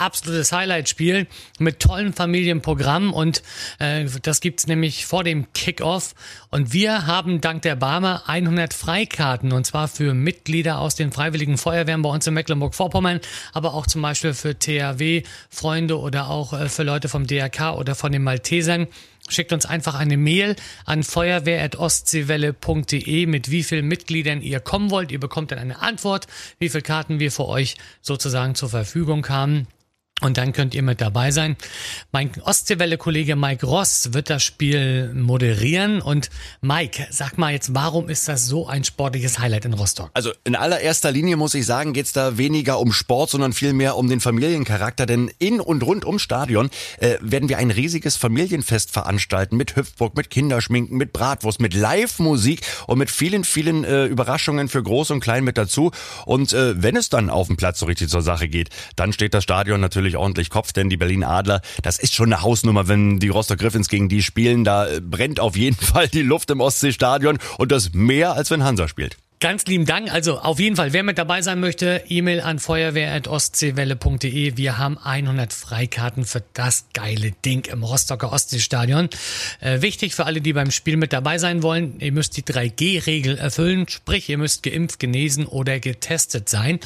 absolutes 0.02 0.52
Highlight-Spiel 0.52 1.28
mit 1.60 1.80
tollen 1.80 2.14
Familienprogrammen 2.14 3.12
und 3.12 3.44
äh, 3.80 4.06
das 4.24 4.42
gibt's 4.42 4.68
nämlich 4.68 5.06
vor 5.06 5.24
dem 5.24 5.54
Kickoff. 5.54 6.16
Und 6.50 6.74
wir 6.74 7.06
haben 7.06 7.40
dank 7.40 7.62
der 7.62 7.76
Barmer 7.76 8.24
100 8.28 8.74
Freikarten 8.74 9.54
und 9.54 9.66
zwar 9.66 9.88
für 9.88 10.14
Mitglieder 10.14 10.80
aus 10.80 10.96
den 10.96 11.12
Freiwilligen 11.12 11.58
Feuerwehren 11.58 12.02
bei 12.02 12.10
uns 12.10 12.28
in 12.28 12.34
Mecklenburg-Vorpommern, 12.34 13.22
aber 13.54 13.74
auch 13.74 13.88
zum 13.88 14.02
Beispiel 14.02 14.34
für 14.34 14.58
THW-Freunde 14.58 16.00
oder 16.00 16.30
auch 16.30 16.54
äh, 16.54 16.68
für 16.68 16.84
Leute 16.84 17.08
vom 17.08 17.28
DRK 17.28 17.76
oder 17.76 17.96
von 17.96 18.12
den 18.12 18.24
Maltesern. 18.24 18.88
Schickt 19.30 19.54
uns 19.54 19.66
einfach 19.66 19.96
eine 19.96 20.18
Mail 20.18 20.58
an 20.84 21.04
feuerwehr.ostseewelle.de 21.04 23.28
mit 23.28 23.50
wie 23.52 23.64
vielen 23.64 23.88
Mitgliedern 23.88 24.42
ihr 24.42 24.60
kommen 24.60 24.90
wollt. 24.90 25.10
Ihr 25.12 25.22
bekommt 25.22 25.52
dann 25.52 25.60
eine 25.60 25.80
Antwort, 25.80 26.28
wie 26.60 26.68
viele 26.70 26.82
Karten 26.82 27.20
wir 27.20 27.32
für 27.32 27.48
euch 27.48 27.76
sozusagen 28.02 28.56
zur 28.56 28.70
Verfügung 28.70 29.30
haben. 29.30 29.68
Und 30.22 30.38
dann 30.38 30.54
könnt 30.54 30.76
ihr 30.76 30.84
mit 30.84 31.02
dabei 31.02 31.32
sein. 31.32 31.58
Mein 32.12 32.32
Ostseewelle-Kollege 32.42 33.36
Mike 33.36 33.66
Ross 33.66 34.14
wird 34.14 34.30
das 34.30 34.44
Spiel 34.44 35.14
moderieren. 35.14 36.02
Und 36.02 36.30
Mike, 36.62 37.08
sag 37.10 37.38
mal 37.38 37.52
jetzt, 37.52 37.74
warum 37.74 38.08
ist 38.08 38.28
das 38.28 38.46
so 38.46 38.68
ein 38.68 38.84
sportliches 38.84 39.40
Highlight 39.40 39.66
in 39.66 39.74
Rostock? 39.74 40.12
Also 40.14 40.32
in 40.44 40.56
allererster 40.56 41.12
Linie 41.12 41.38
muss 41.38 41.56
ich 41.56 41.66
sagen, 41.66 41.94
geht's 41.94 42.14
da 42.14 42.38
weniger 42.38 42.80
um 42.80 42.94
Sport, 42.94 43.32
sondern 43.32 43.54
vielmehr 43.54 43.98
um 43.98 44.10
den 44.10 44.20
Familiencharakter. 44.20 45.08
Denn 45.08 45.32
in 45.40 45.60
und 45.60 45.84
rund 45.84 46.06
ums 46.06 46.22
Stadion 46.22 46.70
äh, 47.00 47.18
werden 47.22 47.50
wir 47.50 47.58
ein 47.58 47.72
riesiges 47.72 48.16
Familienfest 48.16 48.92
veranstalten 48.92 49.58
mit 49.58 49.76
Hüpfburg, 49.76 50.16
mit 50.16 50.30
Kinderschminken, 50.30 50.98
mit 50.98 51.14
Bratwurst, 51.14 51.60
mit 51.60 51.74
Live-Musik 51.74 52.62
und 52.86 53.00
mit 53.00 53.10
vielen, 53.10 53.44
vielen 53.44 53.84
äh, 53.84 54.06
Überraschungen 54.06 54.70
für 54.70 54.84
Groß 54.84 55.12
und 55.12 55.20
Klein 55.20 55.44
mit 55.44 55.58
dazu. 55.58 55.92
Und 56.26 56.54
äh, 56.54 56.82
wenn 56.82 56.96
es 56.96 57.10
dann 57.10 57.32
auf 57.32 57.48
dem 57.48 57.58
Platz 57.58 57.80
so 57.80 57.88
richtig 57.88 58.10
zur 58.10 58.22
Sache 58.22 58.48
geht, 58.48 58.70
dann 58.96 59.14
steht 59.14 59.34
das 59.34 59.44
Stadion 59.44 59.82
natürlich 59.82 60.11
natürlich 60.12 60.18
ordentlich 60.18 60.50
Kopf, 60.50 60.74
denn 60.74 60.90
die 60.90 60.98
Berlin 60.98 61.24
Adler, 61.24 61.62
das 61.84 61.98
ist 61.98 62.14
schon 62.14 62.32
eine 62.32 62.42
Hausnummer, 62.42 62.88
wenn 62.88 63.20
die 63.20 63.30
Rostock 63.30 63.60
Griffins 63.60 63.90
gegen 63.90 64.10
die 64.10 64.22
spielen. 64.22 64.64
Da 64.64 64.88
äh, 64.88 65.02
brennt 65.02 65.40
auf 65.40 65.56
jeden 65.56 65.76
Fall 65.86 66.08
die 66.08 66.22
Luft 66.22 66.50
im 66.52 66.62
Ostseestadion 66.62 67.38
und 67.58 67.72
das 67.72 67.94
mehr 67.94 68.34
als 68.34 68.52
wenn 68.52 68.64
Hansa 68.64 68.88
spielt. 68.88 69.18
Ganz 69.40 69.66
lieben 69.66 69.86
Dank. 69.88 70.14
Also 70.14 70.40
auf 70.40 70.60
jeden 70.60 70.76
Fall, 70.76 70.94
wer 70.94 71.02
mit 71.02 71.18
dabei 71.18 71.42
sein 71.42 71.60
möchte, 71.60 72.04
E-Mail 72.08 72.42
an 72.42 72.60
feuerwehr.ostseewelle.de. 72.60 74.56
Wir 74.56 74.78
haben 74.78 75.00
100 75.00 75.52
Freikarten 75.52 76.26
für 76.26 76.44
das 76.54 76.86
geile 76.94 77.32
Ding 77.44 77.66
im 77.66 77.82
Rostocker 77.82 78.32
Ostseestadion. 78.32 79.10
Äh, 79.60 79.82
wichtig 79.82 80.14
für 80.14 80.28
alle, 80.28 80.42
die 80.42 80.54
beim 80.54 80.70
Spiel 80.70 80.96
mit 80.96 81.12
dabei 81.12 81.40
sein 81.40 81.64
wollen, 81.64 82.00
ihr 82.00 82.12
müsst 82.12 82.38
die 82.38 82.44
3G-Regel 82.44 83.40
erfüllen, 83.40 83.88
sprich 83.90 84.30
ihr 84.30 84.38
müsst 84.38 84.62
geimpft, 84.62 85.00
genesen 85.00 85.48
oder 85.48 85.80
getestet 85.80 86.48
sein. 86.48 86.80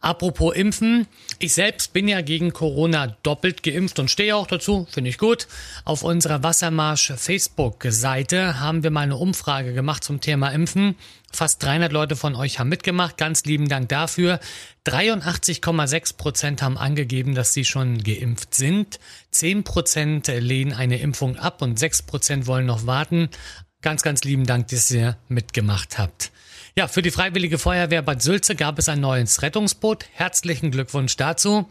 Apropos 0.00 0.54
Impfen, 0.54 1.06
ich 1.42 1.54
selbst 1.54 1.94
bin 1.94 2.06
ja 2.06 2.20
gegen 2.20 2.52
Corona 2.52 3.16
doppelt 3.22 3.62
geimpft 3.62 3.98
und 3.98 4.10
stehe 4.10 4.36
auch 4.36 4.46
dazu, 4.46 4.86
finde 4.90 5.08
ich 5.08 5.16
gut. 5.16 5.48
Auf 5.86 6.02
unserer 6.02 6.42
Wassermarsch 6.42 7.14
Facebook-Seite 7.16 8.60
haben 8.60 8.82
wir 8.82 8.90
mal 8.90 9.00
eine 9.00 9.16
Umfrage 9.16 9.72
gemacht 9.72 10.04
zum 10.04 10.20
Thema 10.20 10.50
Impfen. 10.50 10.96
Fast 11.32 11.62
300 11.62 11.92
Leute 11.92 12.14
von 12.14 12.34
euch 12.34 12.58
haben 12.58 12.68
mitgemacht. 12.68 13.16
Ganz 13.16 13.44
lieben 13.44 13.68
Dank 13.68 13.88
dafür. 13.88 14.38
83,6 14.86 16.16
Prozent 16.18 16.62
haben 16.62 16.76
angegeben, 16.76 17.34
dass 17.34 17.54
sie 17.54 17.64
schon 17.64 18.02
geimpft 18.02 18.54
sind. 18.54 19.00
10 19.30 19.64
Prozent 19.64 20.28
lehnen 20.28 20.74
eine 20.74 20.98
Impfung 20.98 21.36
ab 21.36 21.62
und 21.62 21.78
6 21.78 22.02
Prozent 22.02 22.46
wollen 22.46 22.66
noch 22.66 22.84
warten. 22.86 23.30
Ganz, 23.80 24.02
ganz 24.02 24.24
lieben 24.24 24.44
Dank, 24.44 24.68
dass 24.68 24.90
ihr 24.90 25.16
mitgemacht 25.28 25.98
habt. 25.98 26.32
Ja, 26.76 26.86
für 26.86 27.02
die 27.02 27.10
Freiwillige 27.10 27.58
Feuerwehr 27.58 28.02
Bad 28.02 28.22
Sülze 28.22 28.54
gab 28.54 28.78
es 28.78 28.88
ein 28.88 29.00
neues 29.00 29.42
Rettungsboot. 29.42 30.06
Herzlichen 30.12 30.70
Glückwunsch 30.70 31.16
dazu. 31.16 31.68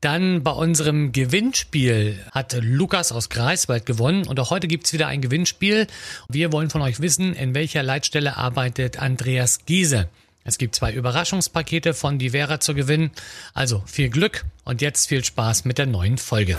Dann 0.00 0.42
bei 0.42 0.50
unserem 0.50 1.12
Gewinnspiel 1.12 2.18
hat 2.32 2.56
Lukas 2.60 3.10
aus 3.10 3.30
Greifswald 3.30 3.86
gewonnen 3.86 4.26
und 4.26 4.38
auch 4.38 4.50
heute 4.50 4.68
gibt's 4.68 4.92
wieder 4.92 5.06
ein 5.06 5.22
Gewinnspiel. 5.22 5.86
Wir 6.28 6.52
wollen 6.52 6.70
von 6.70 6.82
euch 6.82 7.00
wissen, 7.00 7.34
in 7.34 7.54
welcher 7.54 7.82
Leitstelle 7.82 8.36
arbeitet 8.36 8.98
Andreas 8.98 9.64
Giese. 9.64 10.08
Es 10.48 10.56
gibt 10.56 10.74
zwei 10.74 10.94
Überraschungspakete 10.94 11.92
von 11.92 12.18
Die 12.18 12.30
Vera 12.30 12.58
zu 12.58 12.72
gewinnen. 12.72 13.10
Also 13.52 13.82
viel 13.84 14.08
Glück 14.08 14.46
und 14.64 14.80
jetzt 14.80 15.06
viel 15.06 15.22
Spaß 15.22 15.66
mit 15.66 15.76
der 15.76 15.84
neuen 15.84 16.16
Folge. 16.16 16.56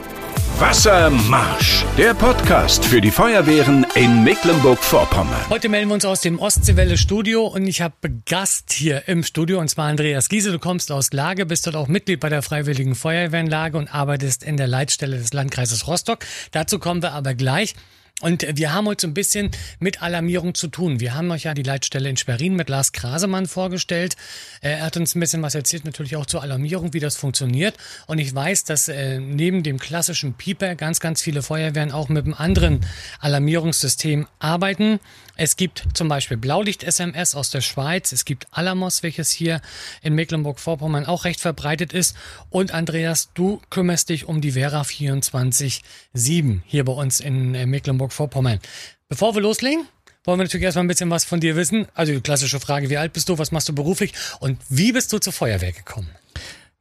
Wassermarsch, 0.60 1.86
der 1.98 2.14
Podcast 2.14 2.86
für 2.86 3.02
die 3.02 3.10
Feuerwehren 3.10 3.88
in 3.96 4.24
Mecklenburg-Vorpommern. 4.24 5.50
Heute 5.50 5.70
melden 5.70 5.88
wir 5.88 5.96
uns 5.96 6.06
aus 6.06 6.22
dem 6.22 6.38
Ostseewelle 6.38 7.00
Studio 7.00 7.48
und 7.48 7.66
ich 7.66 7.82
habe 7.82 8.12
Gast 8.28 8.72
hier 8.74 9.08
im 9.08 9.24
Studio 9.24 9.60
und 9.60 9.70
zwar 9.70 9.88
Andreas 9.88 10.30
Giese. 10.30 10.52
Du 10.52 10.60
kommst 10.60 10.92
aus 10.92 11.12
Lage, 11.12 11.48
bist 11.48 11.66
dort 11.66 11.76
auch 11.76 11.88
Mitglied 11.88 12.20
bei 12.20 12.30
der 12.30 12.44
Freiwilligen 12.44 12.94
Feuerwehrenlage 12.94 13.76
und 13.76 13.88
arbeitest 13.88 14.44
in 14.44 14.56
der 14.56 14.68
Leitstelle 14.68 15.18
des 15.18 15.34
Landkreises 15.34 15.88
Rostock. 15.88 16.20
Dazu 16.52 16.78
kommen 16.78 17.02
wir 17.02 17.14
aber 17.14 17.34
gleich. 17.34 17.74
Und 18.22 18.46
wir 18.58 18.74
haben 18.74 18.86
heute 18.88 19.04
so 19.04 19.08
ein 19.08 19.14
bisschen 19.14 19.52
mit 19.80 20.02
Alarmierung 20.02 20.54
zu 20.54 20.68
tun. 20.68 21.00
Wir 21.00 21.14
haben 21.14 21.32
euch 21.32 21.44
ja 21.44 21.54
die 21.54 21.64
Leitstelle 21.64 22.10
in 22.10 22.18
Sperrin 22.18 22.56
mit 22.56 22.68
Lars 22.68 22.92
Krasemann 22.92 23.46
vorgestellt. 23.46 24.18
Er 24.60 24.82
hat 24.82 24.98
uns 24.98 25.16
ein 25.16 25.22
bisschen 25.22 25.42
was 25.42 25.56
erzählt, 25.56 25.86
natürlich 25.86 26.18
auch 26.18 26.26
zur 26.26 26.44
Alarmierung, 26.44 26.94
wie 26.94 27.00
das 27.00 27.16
funktioniert. 27.16 27.78
Und 28.08 28.18
ich 28.18 28.36
weiß, 28.36 28.66
dass 28.66 28.90
äh, 28.90 29.20
neben 29.20 29.64
dem 29.64 29.80
klassischen 29.80 30.34
Pieper 30.34 30.76
ganz, 30.76 31.00
ganz 31.00 31.22
viele 31.22 31.42
Feuerwehren 31.42 31.94
auch 31.94 32.10
mit 32.10 32.26
einem 32.26 32.34
anderen 32.34 32.86
Alarmierungssystem 33.22 34.28
arbeiten. 34.40 35.00
Es 35.42 35.56
gibt 35.56 35.88
zum 35.94 36.10
Beispiel 36.10 36.36
Blaulicht-SMS 36.36 37.34
aus 37.34 37.50
der 37.50 37.62
Schweiz. 37.62 38.12
Es 38.12 38.26
gibt 38.26 38.48
Alamos, 38.52 39.04
welches 39.04 39.32
hier 39.32 39.62
in 40.02 40.14
Mecklenburg-Vorpommern 40.16 41.06
auch 41.06 41.24
recht 41.24 41.40
verbreitet 41.40 41.94
ist. 41.94 42.18
Und 42.50 42.74
Andreas, 42.74 43.30
du 43.36 43.62
kümmerst 43.70 44.10
dich 44.10 44.26
um 44.26 44.42
die 44.42 44.52
Vera 44.52 44.82
24-7 44.82 46.60
hier 46.66 46.84
bei 46.84 46.92
uns 46.92 47.22
in 47.22 47.56
äh, 47.56 47.66
Mecklenburg-Vorpommern. 48.10 48.60
Bevor 49.08 49.36
wir 49.36 49.42
loslegen, 49.42 49.86
wollen 50.26 50.40
wir 50.40 50.44
natürlich 50.44 50.66
erstmal 50.66 50.86
ein 50.86 50.90
bisschen 50.90 51.10
was 51.10 51.26
von 51.26 51.40
dir 51.40 51.56
wissen. 51.56 51.88
Also 51.94 52.12
die 52.14 52.22
klassische 52.22 52.60
Frage, 52.60 52.90
wie 52.90 52.98
alt 52.98 53.14
bist 53.14 53.30
du, 53.30 53.38
was 53.38 53.52
machst 53.52 53.70
du 53.70 53.74
beruflich 53.74 54.14
und 54.40 54.58
wie 54.70 54.92
bist 54.92 55.14
du 55.14 55.20
zur 55.20 55.34
Feuerwehr 55.34 55.72
gekommen? 55.72 56.10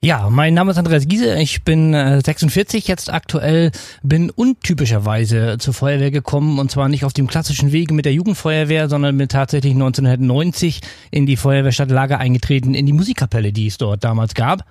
Ja, 0.00 0.30
mein 0.30 0.54
Name 0.54 0.70
ist 0.70 0.78
Andreas 0.78 1.08
Giese, 1.08 1.40
ich 1.40 1.64
bin 1.64 1.92
äh, 1.92 2.20
46 2.24 2.86
jetzt 2.86 3.12
aktuell, 3.12 3.72
bin 4.04 4.30
untypischerweise 4.30 5.56
zur 5.58 5.74
Feuerwehr 5.74 6.12
gekommen 6.12 6.60
und 6.60 6.70
zwar 6.70 6.88
nicht 6.88 7.04
auf 7.04 7.12
dem 7.12 7.26
klassischen 7.26 7.72
Wege 7.72 7.92
mit 7.92 8.04
der 8.04 8.12
Jugendfeuerwehr, 8.12 8.88
sondern 8.88 9.18
bin 9.18 9.28
tatsächlich 9.28 9.72
1990 9.72 10.82
in 11.10 11.26
die 11.26 11.36
Feuerwehrstadt 11.36 11.90
Lager 11.90 12.18
eingetreten, 12.18 12.74
in 12.74 12.86
die 12.86 12.92
Musikkapelle, 12.92 13.52
die 13.52 13.66
es 13.66 13.76
dort 13.76 14.04
damals 14.04 14.34
gab 14.34 14.64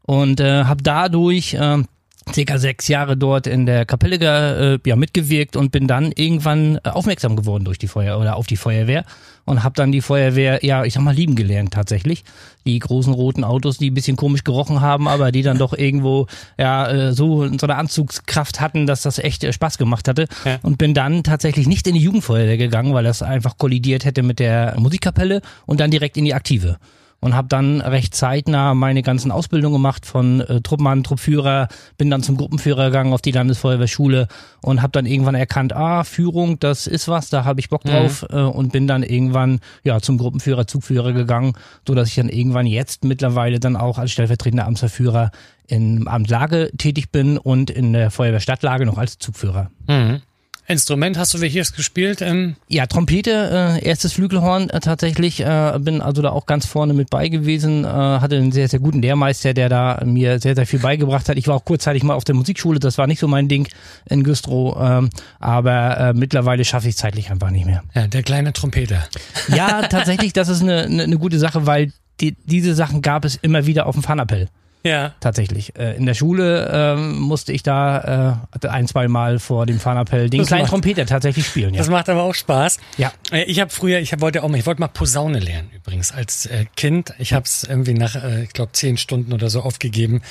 und 0.00 0.40
äh, 0.40 0.64
habe 0.64 0.82
dadurch 0.82 1.52
äh, 1.52 1.82
circa 2.32 2.58
sechs 2.58 2.88
Jahre 2.88 3.16
dort 3.16 3.46
in 3.46 3.66
der 3.66 3.86
Kapelle 3.86 4.74
äh, 4.74 4.88
ja, 4.88 4.96
mitgewirkt 4.96 5.56
und 5.56 5.72
bin 5.72 5.86
dann 5.86 6.12
irgendwann 6.12 6.78
äh, 6.84 6.90
aufmerksam 6.90 7.36
geworden 7.36 7.64
durch 7.64 7.78
die 7.78 7.88
Feuer 7.88 8.18
oder 8.18 8.36
auf 8.36 8.46
die 8.46 8.56
Feuerwehr 8.56 9.04
und 9.44 9.64
habe 9.64 9.74
dann 9.74 9.90
die 9.90 10.00
Feuerwehr, 10.00 10.64
ja, 10.64 10.84
ich 10.84 10.94
sag 10.94 11.02
mal, 11.02 11.14
lieben 11.14 11.34
gelernt 11.34 11.72
tatsächlich. 11.72 12.24
Die 12.66 12.78
großen 12.78 13.12
roten 13.12 13.42
Autos, 13.42 13.78
die 13.78 13.90
ein 13.90 13.94
bisschen 13.94 14.16
komisch 14.16 14.44
gerochen 14.44 14.80
haben, 14.80 15.08
aber 15.08 15.32
die 15.32 15.42
dann 15.42 15.58
doch 15.58 15.72
irgendwo 15.72 16.26
ja 16.58 16.88
äh, 16.88 17.12
so, 17.12 17.48
so 17.58 17.66
eine 17.66 17.76
Anzugskraft 17.76 18.60
hatten, 18.60 18.86
dass 18.86 19.02
das 19.02 19.18
echt 19.18 19.42
äh, 19.42 19.52
Spaß 19.52 19.78
gemacht 19.78 20.06
hatte. 20.06 20.26
Ja. 20.44 20.58
Und 20.62 20.78
bin 20.78 20.94
dann 20.94 21.24
tatsächlich 21.24 21.66
nicht 21.66 21.86
in 21.86 21.94
die 21.94 22.00
Jugendfeuerwehr 22.00 22.58
gegangen, 22.58 22.94
weil 22.94 23.04
das 23.04 23.22
einfach 23.22 23.56
kollidiert 23.56 24.04
hätte 24.04 24.22
mit 24.22 24.38
der 24.38 24.74
Musikkapelle 24.78 25.40
und 25.66 25.80
dann 25.80 25.90
direkt 25.90 26.16
in 26.16 26.24
die 26.24 26.34
aktive. 26.34 26.78
Und 27.20 27.34
habe 27.34 27.48
dann 27.48 27.80
recht 27.80 28.14
zeitnah 28.14 28.74
meine 28.74 29.02
ganzen 29.02 29.30
Ausbildungen 29.30 29.74
gemacht 29.74 30.06
von 30.06 30.40
äh, 30.40 30.60
Truppmann, 30.62 31.04
Truppführer, 31.04 31.68
bin 31.98 32.10
dann 32.10 32.22
zum 32.22 32.36
Gruppenführer 32.36 32.86
gegangen 32.86 33.12
auf 33.12 33.22
die 33.22 33.30
Landesfeuerwehrschule 33.30 34.26
und 34.62 34.82
habe 34.82 34.92
dann 34.92 35.06
irgendwann 35.06 35.34
erkannt, 35.34 35.74
ah, 35.74 36.04
Führung, 36.04 36.58
das 36.58 36.86
ist 36.86 37.08
was, 37.08 37.30
da 37.30 37.44
habe 37.44 37.60
ich 37.60 37.68
Bock 37.68 37.84
mhm. 37.84 37.90
drauf 37.90 38.26
mhm. 38.30 38.36
äh, 38.36 38.42
und 38.42 38.72
bin 38.72 38.86
dann 38.86 39.02
irgendwann 39.02 39.60
ja 39.84 40.00
zum 40.00 40.18
Gruppenführer, 40.18 40.66
Zugführer 40.66 41.12
gegangen, 41.12 41.52
so 41.86 41.94
dass 41.94 42.08
ich 42.08 42.14
dann 42.14 42.28
irgendwann 42.28 42.66
jetzt 42.66 43.04
mittlerweile 43.04 43.60
dann 43.60 43.76
auch 43.76 43.98
als 43.98 44.12
stellvertretender 44.12 44.66
Amtsverführer 44.66 45.30
im 45.66 46.08
Amt 46.08 46.28
Lage 46.28 46.70
tätig 46.76 47.12
bin 47.12 47.38
und 47.38 47.70
in 47.70 47.92
der 47.92 48.10
Feuerwehrstadtlage 48.10 48.86
noch 48.86 48.98
als 48.98 49.18
Zugführer. 49.18 49.70
Mhm. 49.86 50.22
Instrument 50.70 51.18
hast 51.18 51.34
du 51.34 51.40
welches 51.40 51.72
gespielt? 51.72 52.22
Ähm? 52.22 52.56
Ja, 52.68 52.86
Trompete, 52.86 53.78
äh, 53.80 53.84
erstes 53.84 54.12
Flügelhorn 54.12 54.70
äh, 54.70 54.80
tatsächlich. 54.80 55.40
Äh, 55.40 55.78
bin 55.80 56.00
also 56.00 56.22
da 56.22 56.30
auch 56.30 56.46
ganz 56.46 56.66
vorne 56.66 56.94
mit 56.94 57.10
bei 57.10 57.28
gewesen. 57.28 57.84
Äh, 57.84 57.88
hatte 57.88 58.36
einen 58.36 58.52
sehr, 58.52 58.68
sehr 58.68 58.78
guten 58.78 59.02
Lehrmeister, 59.02 59.52
der 59.52 59.68
da 59.68 60.00
mir 60.04 60.38
sehr, 60.38 60.54
sehr 60.54 60.66
viel 60.66 60.78
beigebracht 60.78 61.28
hat. 61.28 61.36
Ich 61.36 61.48
war 61.48 61.56
auch 61.56 61.64
kurzzeitig 61.64 62.02
mal 62.02 62.14
auf 62.14 62.24
der 62.24 62.34
Musikschule, 62.34 62.78
das 62.78 62.98
war 62.98 63.06
nicht 63.06 63.18
so 63.18 63.28
mein 63.28 63.48
Ding 63.48 63.68
in 64.06 64.22
Güstrow. 64.22 64.76
Ähm, 64.80 65.10
aber 65.40 65.98
äh, 65.98 66.12
mittlerweile 66.14 66.64
schaffe 66.64 66.88
ich 66.88 66.96
zeitlich 66.96 67.30
einfach 67.30 67.50
nicht 67.50 67.66
mehr. 67.66 67.82
Ja, 67.94 68.06
der 68.06 68.22
kleine 68.22 68.52
Trompeter. 68.52 69.04
Ja, 69.48 69.82
tatsächlich, 69.82 70.32
das 70.32 70.48
ist 70.48 70.62
eine, 70.62 70.82
eine, 70.82 71.02
eine 71.02 71.18
gute 71.18 71.38
Sache, 71.38 71.66
weil 71.66 71.92
die, 72.20 72.36
diese 72.44 72.74
Sachen 72.74 73.02
gab 73.02 73.24
es 73.24 73.36
immer 73.36 73.66
wieder 73.66 73.86
auf 73.86 73.94
dem 73.94 74.02
Fanappell. 74.02 74.48
Ja. 74.82 75.14
Tatsächlich. 75.20 75.76
Äh, 75.78 75.96
in 75.96 76.06
der 76.06 76.14
Schule 76.14 76.70
ähm, 76.72 77.18
musste 77.18 77.52
ich 77.52 77.62
da 77.62 78.40
äh, 78.62 78.68
ein, 78.68 78.86
zwei 78.86 79.08
Mal 79.08 79.38
vor 79.38 79.66
dem 79.66 79.78
Fahnappell 79.78 80.30
den 80.30 80.38
das 80.38 80.48
kleinen 80.48 80.62
macht, 80.62 80.70
Trompeter 80.70 81.06
tatsächlich 81.06 81.46
spielen. 81.46 81.74
Ja. 81.74 81.78
Das 81.78 81.90
macht 81.90 82.08
aber 82.08 82.22
auch 82.22 82.34
Spaß. 82.34 82.78
Ja. 82.96 83.12
Äh, 83.30 83.44
ich 83.44 83.60
habe 83.60 83.70
früher, 83.70 83.98
ich 83.98 84.18
wollte 84.20 84.42
auch 84.42 84.48
mal, 84.48 84.58
ich 84.58 84.66
wollte 84.66 84.80
mal 84.80 84.88
Posaune 84.88 85.38
lernen 85.38 85.70
übrigens 85.74 86.12
als 86.12 86.46
äh, 86.46 86.64
Kind. 86.76 87.14
Ich 87.18 87.32
habe 87.32 87.44
es 87.44 87.64
irgendwie 87.64 87.94
nach, 87.94 88.16
äh, 88.16 88.44
ich 88.44 88.52
glaube, 88.52 88.72
zehn 88.72 88.96
Stunden 88.96 89.32
oder 89.32 89.50
so 89.50 89.60
aufgegeben. 89.60 90.22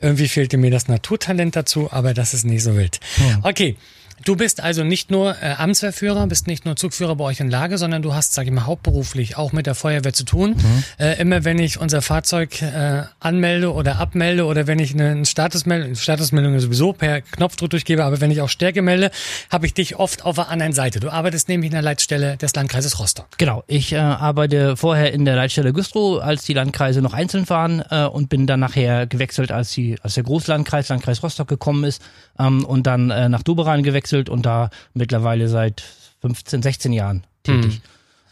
Irgendwie 0.00 0.28
fehlte 0.28 0.56
mir 0.56 0.70
das 0.70 0.88
Naturtalent 0.88 1.56
dazu, 1.56 1.88
aber 1.92 2.14
das 2.14 2.34
ist 2.34 2.44
nicht 2.44 2.62
so 2.62 2.76
wild. 2.76 3.00
Ja. 3.18 3.40
Okay. 3.42 3.76
Du 4.24 4.36
bist 4.36 4.60
also 4.60 4.84
nicht 4.84 5.10
nur 5.10 5.36
äh, 5.42 5.54
Amtsverführer, 5.56 6.26
bist 6.26 6.46
nicht 6.46 6.64
nur 6.64 6.76
Zugführer 6.76 7.16
bei 7.16 7.24
euch 7.24 7.40
in 7.40 7.50
Lage, 7.50 7.78
sondern 7.78 8.02
du 8.02 8.14
hast, 8.14 8.34
sage 8.34 8.48
ich 8.48 8.54
mal, 8.54 8.66
hauptberuflich 8.66 9.36
auch 9.36 9.52
mit 9.52 9.66
der 9.66 9.74
Feuerwehr 9.74 10.12
zu 10.12 10.24
tun. 10.24 10.50
Mhm. 10.50 10.84
Äh, 10.98 11.20
immer 11.20 11.44
wenn 11.44 11.58
ich 11.58 11.80
unser 11.80 12.02
Fahrzeug 12.02 12.60
äh, 12.62 13.02
anmelde 13.20 13.72
oder 13.72 13.98
abmelde 13.98 14.44
oder 14.44 14.66
wenn 14.66 14.78
ich 14.78 14.94
eine, 14.94 15.10
eine 15.10 15.26
Statusmeldung, 15.26 15.94
Statusmeldung 15.94 16.58
sowieso 16.60 16.92
per 16.92 17.20
Knopfdruck 17.20 17.70
durchgebe, 17.70 18.04
aber 18.04 18.20
wenn 18.20 18.30
ich 18.30 18.40
auch 18.40 18.48
Stärke 18.48 18.82
melde, 18.82 19.10
habe 19.50 19.66
ich 19.66 19.74
dich 19.74 19.96
oft 19.96 20.24
auf 20.24 20.36
der 20.36 20.48
anderen 20.48 20.72
Seite. 20.72 21.00
Du 21.00 21.10
arbeitest 21.10 21.48
nämlich 21.48 21.68
in 21.68 21.74
der 21.74 21.82
Leitstelle 21.82 22.36
des 22.36 22.54
Landkreises 22.54 22.98
Rostock. 22.98 23.26
Genau, 23.38 23.64
ich 23.66 23.92
äh, 23.92 23.96
arbeite 23.96 24.76
vorher 24.76 25.12
in 25.12 25.24
der 25.24 25.36
Leitstelle 25.36 25.72
Güstrow, 25.72 26.22
als 26.22 26.44
die 26.44 26.54
Landkreise 26.54 27.02
noch 27.02 27.14
einzeln 27.14 27.48
waren 27.48 27.82
äh, 27.90 28.04
und 28.04 28.28
bin 28.28 28.46
dann 28.46 28.60
nachher 28.60 29.06
gewechselt, 29.06 29.52
als, 29.52 29.72
die, 29.72 29.96
als 30.02 30.14
der 30.14 30.24
Großlandkreis, 30.24 30.88
Landkreis 30.88 31.22
Rostock 31.22 31.48
gekommen 31.48 31.84
ist 31.84 32.02
ähm, 32.38 32.64
und 32.64 32.86
dann 32.86 33.10
äh, 33.10 33.28
nach 33.28 33.42
Doberan 33.42 33.82
gewechselt 33.82 34.17
gewechselt 34.18 34.28
und 34.28 34.46
da 34.46 34.70
mittlerweile 34.94 35.48
seit 35.48 35.82
15, 36.20 36.62
16 36.62 36.92
Jahren 36.92 37.24
tätig. 37.42 37.80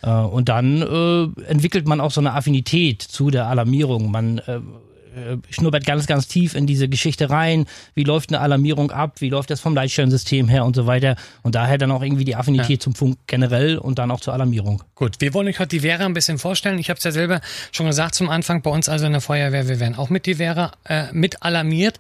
Mhm. 0.03 0.09
Äh, 0.09 0.11
und 0.11 0.49
dann 0.49 0.83
äh, 0.83 1.43
entwickelt 1.49 1.87
man 1.87 2.01
auch 2.01 2.11
so 2.11 2.21
eine 2.21 2.35
Affinität 2.35 3.03
zu 3.03 3.31
der 3.31 3.47
Alarmierung. 3.47 4.11
Man 4.11 4.39
äh, 4.39 4.57
äh, 4.57 5.39
schnuppert 5.49 5.87
ganz, 5.87 6.07
ganz 6.07 6.29
tief 6.29 6.55
in 6.55 6.67
diese 6.67 6.89
Geschichte 6.89 7.31
rein. 7.31 7.67
Wie 7.95 8.05
läuft 8.05 8.31
eine 8.31 8.41
Alarmierung 8.41 8.91
ab? 8.91 9.21
Wie 9.21 9.31
läuft 9.31 9.51
das 9.51 9.61
vom 9.61 9.75
Leitstellensystem 9.75 10.49
her 10.49 10.65
und 10.65 10.77
so 10.77 10.87
weiter? 10.87 11.17
Und 11.43 11.55
daher 11.55 11.79
dann 11.79 11.91
auch 11.91 12.03
irgendwie 12.03 12.25
die 12.25 12.37
Affinität 12.37 12.81
ja. 12.81 12.81
zum 12.81 12.95
Funk 12.95 13.19
generell 13.27 13.79
und 13.79 13.99
dann 13.99 14.11
auch 14.11 14.21
zur 14.21 14.35
Alarmierung. 14.35 14.83
Gut, 14.95 15.21
wir 15.21 15.33
wollen 15.33 15.49
euch 15.49 15.59
heute 15.59 15.69
die 15.69 15.81
Vera 15.81 16.05
ein 16.05 16.13
bisschen 16.13 16.39
vorstellen. 16.39 16.79
Ich 16.79 16.91
habe 16.91 16.99
es 16.99 17.05
ja 17.05 17.13
selber 17.13 17.41
schon 17.73 17.87
gesagt 17.87 18.15
zum 18.15 18.29
Anfang, 18.29 18.63
bei 18.63 18.71
uns 18.71 18.89
also 18.89 19.07
in 19.07 19.13
der 19.13 19.21
Feuerwehr, 19.21 19.69
wir 19.69 19.81
werden 19.81 19.95
auch 19.95 20.11
mit 20.11 20.27
die 20.27 20.35
Vera 20.35 20.73
äh, 20.85 21.05
mit 21.13 21.43
alarmiert. 21.43 21.99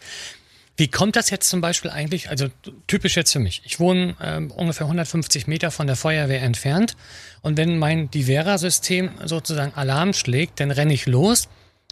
Wie 0.76 0.88
kommt 0.88 1.16
das 1.16 1.30
jetzt 1.30 1.48
zum 1.48 1.60
Beispiel 1.60 1.90
eigentlich, 1.90 2.28
also 2.28 2.48
typisch 2.86 3.16
jetzt 3.16 3.32
für 3.32 3.38
mich. 3.38 3.62
Ich 3.64 3.80
wohne 3.80 4.14
äh, 4.20 4.40
ungefähr 4.52 4.86
150 4.86 5.46
Meter 5.46 5.70
von 5.70 5.86
der 5.86 5.96
Feuerwehr 5.96 6.42
entfernt 6.42 6.96
und 7.42 7.56
wenn 7.56 7.78
mein 7.78 8.10
Divera-System 8.10 9.10
sozusagen 9.24 9.72
Alarm 9.74 10.12
schlägt, 10.12 10.60
dann 10.60 10.70
renne 10.70 10.92
ich 10.92 11.06
los 11.06 11.48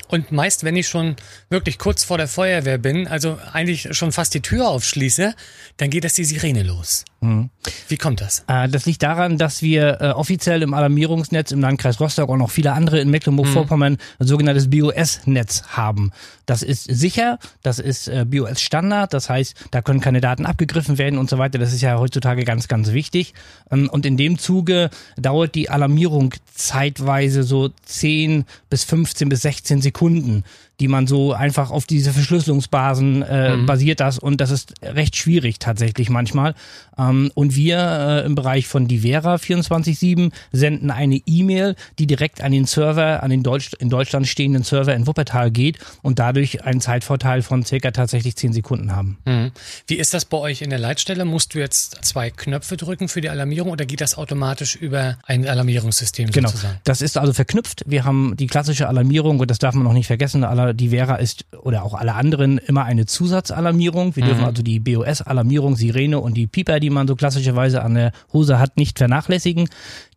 und 0.09 0.33
meist, 0.33 0.65
wenn 0.65 0.77
ich 0.77 0.89
schon 0.89 1.17
wirklich 1.49 1.79
kurz 1.79 2.05
vor 2.05 2.19
der 2.19 2.29
Feuerwehr 2.29 2.79
bin, 2.79 3.09
also 3.09 3.39
eigentlich 3.53 3.97
schon 3.97 4.13
fast 4.13 4.35
die 4.35 4.43
Tür 4.43 4.69
aufschließe, 4.69 5.35
dann 5.79 5.91
geht 5.91 6.05
das 6.05 6.15
die 6.15 6.25
Sirene 6.25 6.63
los. 6.63 7.05
Mhm. 7.21 7.51
Wie 7.89 7.97
kommt 7.97 8.21
das? 8.21 8.45
Äh, 8.47 8.69
das 8.69 8.85
liegt 8.87 9.03
daran, 9.03 9.39
dass 9.39 9.63
wir 9.63 10.01
äh, 10.01 10.11
offiziell 10.11 10.63
im 10.63 10.75
Alarmierungsnetz 10.75 11.53
im 11.53 11.61
Landkreis 11.61 12.01
Rostock 12.01 12.29
und 12.29 12.39
noch 12.39 12.51
viele 12.51 12.73
andere 12.73 13.01
in 13.01 13.11
Mecklenburg-Vorpommern 13.11 13.95
mhm. 13.95 13.99
ein 14.19 14.27
sogenanntes 14.27 14.69
BOS-Netz 14.69 15.63
haben. 15.69 16.13
Das 16.47 16.63
ist 16.63 16.85
sicher, 16.85 17.39
das 17.63 17.79
ist 17.79 18.09
äh, 18.09 18.25
BOS-Standard, 18.29 19.13
das 19.13 19.31
heißt, 19.31 19.55
da 19.71 19.83
können 19.83 20.01
keine 20.01 20.21
Daten 20.21 20.47
abgegriffen 20.47 20.99
werden 20.99 21.19
und 21.19 21.31
so 21.31 21.39
weiter. 21.39 21.59
Das 21.59 21.73
ist 21.73 21.81
ja 21.81 21.99
heutzutage 21.99 22.45
ganz, 22.45 22.69
ganz 22.69 22.93
wichtig. 22.93 23.35
Ähm, 23.71 23.89
und 23.91 24.07
in 24.07 24.17
dem 24.17 24.39
Zuge 24.39 24.91
dauert 25.17 25.55
die 25.55 25.71
Alarmierung 25.71 26.35
zeitweise 26.55 27.43
so 27.43 27.71
10 27.85 28.45
bis 28.71 28.85
15 28.85 29.29
bis 29.29 29.43
16 29.43 29.83
Sekunden 29.83 30.45
die 30.81 30.89
man 30.89 31.07
so 31.07 31.33
einfach 31.33 31.71
auf 31.71 31.87
diese 31.87 32.13
Verschlüsselungsbasen 32.13 33.23
äh, 33.23 33.57
mhm. 33.57 33.67
basiert 33.67 34.01
das 34.01 34.19
und 34.19 34.41
das 34.41 34.51
ist 34.51 34.75
recht 34.83 35.17
schwierig 35.17 35.59
tatsächlich 35.59 36.11
manchmal. 36.11 36.55
Ähm, 36.99 37.31
und 37.35 37.57
wir 37.57 37.79
äh, 37.79 38.27
im 38.27 38.35
Bereich 38.35 38.67
von 38.67 38.89
Divera 38.89 39.37
24/7 39.37 40.33
senden 40.53 40.91
eine 40.91 41.21
E-Mail, 41.27 41.77
die 41.99 42.07
direkt 42.07 42.41
an 42.41 42.53
den 42.53 42.67
Server, 42.67 43.23
an 43.23 43.31
den 43.31 43.43
Deutsch, 43.43 43.73
in 43.79 43.91
Deutschland 43.91 44.27
stehenden 44.27 44.63
Server 44.63 44.95
in 44.95 45.07
Wuppertal 45.07 45.51
geht 45.51 45.79
und 46.03 46.19
dadurch 46.19 46.65
einen 46.65 46.81
Zeitvorteil 46.81 47.43
von 47.43 47.65
circa 47.65 47.91
tatsächlich 47.91 48.37
zehn 48.37 48.53
Sekunden 48.53 48.95
haben. 48.95 49.19
Mhm. 49.25 49.53
Wie 49.87 49.97
ist 49.97 50.15
das 50.15 50.25
bei 50.25 50.39
euch 50.39 50.63
in 50.63 50.71
der 50.71 50.79
Leitstelle? 50.79 51.25
Musst 51.25 51.55
du 51.55 51.59
jetzt 51.59 52.05
zwei 52.05 52.31
Knöpfe 52.31 52.77
drücken 52.77 53.09
für 53.09 53.21
die 53.21 53.29
Alarmierung 53.29 53.71
oder 53.71 53.87
geht 53.87 54.01
das 54.01 54.17
automatisch 54.17 54.77
über 54.77 55.19
ein 55.25 55.47
Alarmierungssystem 55.47 56.31
genau. 56.31 56.49
sozusagen? 56.49 56.79
Das 56.85 57.01
ist 57.01 57.17
also 57.17 57.33
verknüpft. 57.33 57.85
Wir 57.87 58.05
haben 58.05 58.37
die 58.37 58.47
klassische 58.47 58.89
Alarmierung 58.89 59.41
und 59.41 59.51
das 59.51 59.59
darf 59.59 59.75
man 59.75 59.85
noch 59.85 59.93
nicht 59.93 60.07
vergessen. 60.07 60.45
Die 60.73 60.91
Vera 60.91 61.17
ist 61.17 61.45
oder 61.63 61.85
auch 61.85 61.95
alle 61.95 62.15
anderen 62.15 62.59
immer 62.59 62.85
eine 62.85 63.07
Zusatzalarmierung. 63.07 64.17
Wir 64.17 64.25
mhm. 64.25 64.29
dürfen 64.29 64.45
also 64.45 64.63
die 64.63 64.81
BOS-Alarmierung, 64.81 65.77
Sirene 65.77 66.21
und 66.21 66.35
die 66.35 66.47
Pieper, 66.47 66.81
die 66.81 66.91
man 66.91 67.07
so 67.07 67.17
klassischerweise 67.17 67.83
an 67.83 67.95
der 67.95 68.13
Hose 68.33 68.59
hat, 68.59 68.77
nicht 68.77 68.99
vernachlässigen. 68.99 69.69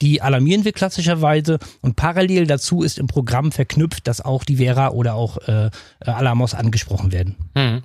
Die 0.01 0.21
alarmieren 0.21 0.63
wir 0.63 0.71
klassischerweise 0.71 1.59
und 1.81 1.95
parallel 1.95 2.47
dazu 2.47 2.83
ist 2.83 2.99
im 2.99 3.07
Programm 3.07 3.51
verknüpft, 3.51 4.07
dass 4.07 4.21
auch 4.21 4.43
die 4.43 4.57
Vera 4.57 4.89
oder 4.89 5.15
auch 5.15 5.37
äh, 5.47 5.69
Alarmos 5.99 6.53
angesprochen 6.53 7.11
werden. 7.11 7.35
Hm. 7.55 7.83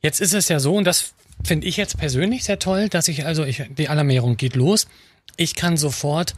Jetzt 0.00 0.20
ist 0.20 0.34
es 0.34 0.48
ja 0.48 0.58
so, 0.58 0.74
und 0.74 0.84
das 0.84 1.14
finde 1.42 1.66
ich 1.66 1.76
jetzt 1.76 1.98
persönlich 1.98 2.44
sehr 2.44 2.58
toll, 2.58 2.88
dass 2.88 3.08
ich 3.08 3.26
also, 3.26 3.44
ich, 3.44 3.62
die 3.76 3.88
Alarmierung 3.88 4.36
geht 4.36 4.56
los. 4.56 4.86
Ich 5.36 5.54
kann 5.54 5.76
sofort 5.76 6.32
äh, 6.32 6.34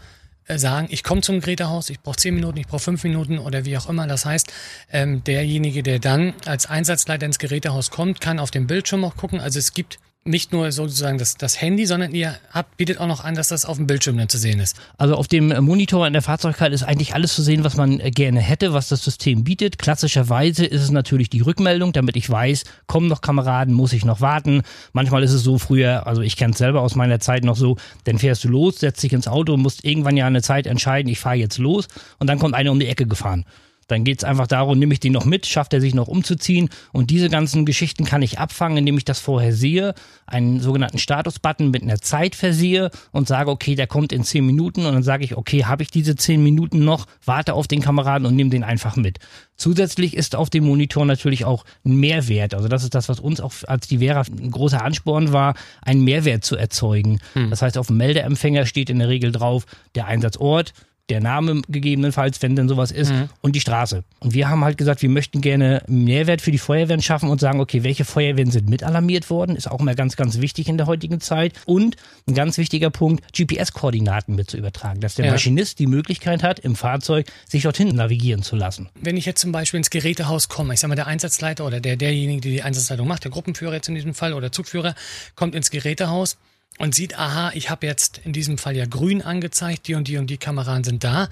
sagen, 0.48 0.87
ich 0.90 1.02
komme 1.02 1.22
zum 1.22 1.40
Gerätehaus, 1.40 1.90
ich 1.90 2.00
brauche 2.00 2.16
zehn 2.16 2.34
Minuten, 2.34 2.58
ich 2.58 2.66
brauche 2.66 2.81
fünf 2.81 3.02
Minuten 3.04 3.38
oder 3.38 3.64
wie 3.64 3.76
auch 3.76 3.88
immer. 3.88 4.06
Das 4.06 4.25
heißt, 4.25 4.52
ähm, 4.93 5.25
derjenige, 5.25 5.82
der 5.82 5.98
dann 5.98 6.34
als 6.44 6.66
Einsatzleiter 6.66 7.26
ins 7.26 7.38
Gerätehaus 7.38 7.90
kommt, 7.90 8.21
kann 8.21 8.38
auf 8.38 8.50
dem 8.50 8.66
Bildschirm 8.66 9.04
auch 9.04 9.16
gucken. 9.16 9.40
Also 9.40 9.59
es 9.59 9.75
gibt 9.75 9.99
nicht 10.26 10.52
nur 10.52 10.71
sozusagen 10.73 11.18
das, 11.18 11.37
das 11.37 11.61
Handy, 11.61 11.87
sondern 11.87 12.14
ihr 12.14 12.37
habt, 12.50 12.76
bietet 12.76 12.99
auch 12.99 13.06
noch 13.06 13.25
an, 13.25 13.35
dass 13.35 13.49
das 13.49 13.64
auf 13.64 13.76
dem 13.76 13.87
Bildschirm 13.87 14.18
dann 14.18 14.28
zu 14.28 14.38
sehen 14.38 14.61
ist. 14.61 14.76
Also 14.99 15.14
auf 15.14 15.28
dem 15.28 15.49
Monitor 15.64 16.06
in 16.06 16.12
der 16.12 16.23
Fahrzeugkarte 16.23 16.75
ist 16.75 16.83
eigentlich 16.83 17.14
alles 17.14 17.35
zu 17.35 17.42
sehen, 17.42 17.64
was 17.64 17.76
man 17.76 17.99
gerne 17.99 18.40
hätte, 18.40 18.73
was 18.73 18.88
das 18.88 19.04
System 19.04 19.45
bietet. 19.45 19.78
Klassischerweise 19.78 20.66
ist 20.66 20.83
es 20.83 20.90
natürlich 20.90 21.30
die 21.30 21.40
Rückmeldung, 21.40 21.92
damit 21.92 22.16
ich 22.16 22.28
weiß, 22.28 22.64
kommen 22.87 23.09
noch 23.09 23.21
Kameraden, 23.21 23.75
muss 23.75 23.92
ich 23.92 24.04
noch 24.04 24.21
warten. 24.21 24.62
Manchmal 24.92 25.23
ist 25.23 25.33
es 25.33 25.42
so 25.42 25.59
früher, 25.59 26.06
also 26.06 26.23
ich 26.23 26.37
kenne 26.37 26.52
es 26.52 26.59
selber 26.59 26.83
aus 26.83 26.95
meiner 26.95 27.21
Zeit 27.21 27.45
noch 27.45 27.56
so, 27.56 27.76
dann 28.04 28.18
fährst 28.18 28.45
du 28.45 28.49
los, 28.49 28.80
setzt 28.80 29.02
dich 29.02 29.12
ins 29.12 29.28
Auto, 29.28 29.56
musst 29.56 29.85
irgendwann 29.85 30.16
ja 30.16 30.26
eine 30.26 30.42
Zeit 30.42 30.66
entscheiden, 30.66 31.11
ich 31.11 31.21
fahre 31.21 31.37
jetzt 31.37 31.59
los 31.59 31.88
und 32.18 32.26
dann 32.26 32.38
kommt 32.38 32.54
einer 32.54 32.73
um 32.73 32.80
die 32.80 32.87
Ecke 32.87 33.06
gefahren. 33.06 33.45
Dann 33.88 34.05
geht 34.05 34.19
es 34.19 34.25
einfach 34.25 34.47
darum, 34.47 34.78
nehme 34.78 34.93
ich 34.93 35.00
den 35.00 35.12
noch 35.12 35.25
mit, 35.25 35.47
schafft 35.47 35.73
er 35.73 35.81
sich 35.81 35.95
noch 35.95 36.09
umzuziehen. 36.09 36.69
Und 36.93 37.11
diese 37.11 37.28
ganzen 37.28 37.64
Geschichten 37.64 38.05
kann 38.05 38.23
ich 38.23 38.38
abfangen, 38.38 38.78
indem 38.78 38.99
ich 38.99 39.05
das 39.05 39.21
vorher 39.21 39.52
sehe, 39.52 39.95
einen 40.26 40.61
sogenannten 40.61 40.99
Status-Button 40.99 41.71
mit 41.71 41.83
einer 41.83 42.00
Zeit 42.00 42.35
versehe 42.35 42.90
und 43.12 43.28
sage, 43.28 43.50
okay, 43.50 43.75
der 43.75 43.87
kommt 43.87 44.12
in 44.12 44.25
zehn 44.25 44.45
Minuten. 44.45 44.87
Und 44.87 44.95
dann 44.95 45.02
sage 45.02 45.25
ich, 45.25 45.37
okay, 45.37 45.64
habe 45.64 45.83
ich 45.83 45.90
diese 45.90 46.16
zehn 46.16 46.43
Minuten 46.43 46.85
noch, 46.85 47.07
warte 47.25 47.55
auf 47.55 47.69
den 47.69 47.81
Kameraden 47.81 48.26
und 48.26 48.35
nehme 48.35 48.50
den 48.50 48.64
einfach 48.64 48.97
mit. 48.97 49.19
Zusätzlich 49.57 50.16
ist 50.16 50.35
auf 50.35 50.50
dem 50.50 50.64
Monitor 50.64 51.07
natürlich 51.07 51.45
auch 51.45 51.64
ein 51.85 51.97
Mehrwert. 51.97 52.55
Also 52.55 52.69
das 52.69 52.83
ist 52.83 52.95
das, 52.95 53.09
was 53.09 53.21
uns 53.21 53.40
auch 53.40 53.52
als 53.66 53.88
die 53.88 53.99
Vera 53.99 54.23
ein 54.23 54.50
großer 54.50 54.85
Ansporn 54.85 55.33
war, 55.33 55.55
einen 55.83 56.02
Mehrwert 56.02 56.45
zu 56.45 56.57
erzeugen. 56.57 57.21
Hm. 57.35 57.50
Das 57.50 57.62
heißt, 57.62 57.78
auf 57.78 57.87
dem 57.87 57.97
Meldeempfänger 57.97 58.66
steht 58.66 58.90
in 58.90 58.99
der 58.99 59.09
Regel 59.09 59.33
drauf 59.33 59.64
der 59.95 60.07
Einsatzort, 60.07 60.75
der 61.08 61.20
Name 61.20 61.62
gegebenenfalls, 61.68 62.42
wenn 62.42 62.56
denn 62.56 62.68
sowas 62.68 62.90
ist, 62.90 63.12
mhm. 63.12 63.28
und 63.40 63.54
die 63.54 63.60
Straße. 63.60 64.02
Und 64.18 64.34
wir 64.34 64.48
haben 64.48 64.64
halt 64.64 64.76
gesagt, 64.76 65.02
wir 65.02 65.08
möchten 65.08 65.40
gerne 65.40 65.82
Mehrwert 65.86 66.40
für 66.40 66.50
die 66.50 66.58
Feuerwehren 66.58 67.02
schaffen 67.02 67.28
und 67.30 67.40
sagen, 67.40 67.60
okay, 67.60 67.84
welche 67.84 68.04
Feuerwehren 68.04 68.50
sind 68.50 68.68
mitalarmiert 68.68 69.30
worden, 69.30 69.54
ist 69.54 69.70
auch 69.70 69.80
mal 69.80 69.94
ganz, 69.94 70.16
ganz 70.16 70.40
wichtig 70.40 70.68
in 70.68 70.78
der 70.78 70.86
heutigen 70.86 71.20
Zeit. 71.20 71.52
Und 71.64 71.96
ein 72.26 72.34
ganz 72.34 72.58
wichtiger 72.58 72.90
Punkt, 72.90 73.25
GPS-Koordinaten 73.32 74.34
mit 74.34 74.50
zu 74.50 74.56
übertragen, 74.56 75.00
dass 75.00 75.14
der 75.14 75.26
ja. 75.26 75.32
Maschinist 75.32 75.78
die 75.78 75.86
Möglichkeit 75.86 76.42
hat, 76.42 76.58
im 76.58 76.75
Fahrzeug 76.75 77.26
sich 77.48 77.62
dorthin 77.62 77.88
navigieren 77.88 78.42
zu 78.42 78.56
lassen. 78.56 78.88
Wenn 79.00 79.16
ich 79.16 79.26
jetzt 79.26 79.40
zum 79.40 79.52
Beispiel 79.52 79.78
ins 79.78 79.90
Gerätehaus 79.90 80.48
komme, 80.48 80.75
ich 80.75 80.80
sag 80.80 80.88
mal, 80.88 80.96
der 80.96 81.06
Einsatzleiter 81.06 81.64
oder 81.64 81.80
der, 81.80 81.96
derjenige, 81.96 82.40
der 82.40 82.50
die 82.50 82.62
Einsatzleitung 82.62 83.06
macht, 83.06 83.25
der 83.25 83.30
Gruppenführer 83.30 83.75
jetzt 83.75 83.88
in 83.88 83.94
diesem 83.94 84.14
Fall 84.14 84.32
oder 84.32 84.50
Zugführer, 84.50 84.94
kommt 85.36 85.54
ins 85.54 85.70
Gerätehaus, 85.70 86.36
und 86.78 86.95
sieht, 86.95 87.18
aha, 87.18 87.52
ich 87.54 87.71
habe 87.71 87.87
jetzt 87.87 88.21
in 88.25 88.33
diesem 88.33 88.59
Fall 88.59 88.76
ja 88.76 88.87
grün 88.87 89.23
angezeigt, 89.23 89.88
die 89.88 89.95
und 89.95 90.09
die 90.09 90.18
und 90.18 90.28
die 90.28 90.38
Kameraden 90.38 90.85
sind 90.85 91.04
da, 91.04 91.28